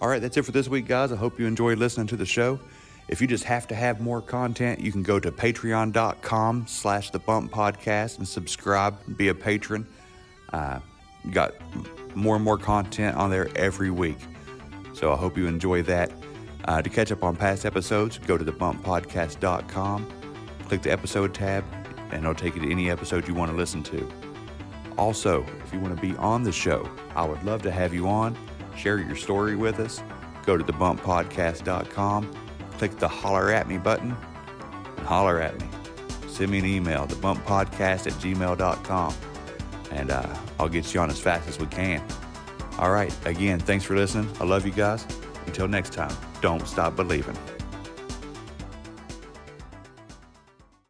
[0.00, 1.10] All right, that's it for this week, guys.
[1.10, 2.60] I hope you enjoyed listening to the show.
[3.08, 7.18] If you just have to have more content, you can go to patreon.com slash the
[7.18, 9.86] bump podcast and subscribe and be a patron.
[10.52, 10.80] Uh,
[11.32, 11.54] got
[12.16, 14.18] more and more content on there every week.
[14.92, 16.12] So I hope you enjoy that.
[16.64, 20.06] Uh, to catch up on past episodes, go to thebumppodcast.com,
[20.66, 21.64] click the episode tab,
[22.10, 24.08] and it'll take you to any episode you want to listen to.
[24.98, 28.08] Also, if you want to be on the show, I would love to have you
[28.08, 28.36] on
[28.76, 30.02] share your story with us,
[30.44, 32.32] go to thebumppodcast.com,
[32.78, 34.16] click the holler at me button,
[34.96, 35.66] and holler at me.
[36.28, 39.14] Send me an email, thebumppodcast at gmail.com,
[39.96, 42.02] and uh, I'll get you on as fast as we can.
[42.78, 44.30] All right, again, thanks for listening.
[44.40, 45.06] I love you guys.
[45.46, 47.36] Until next time, don't stop believing.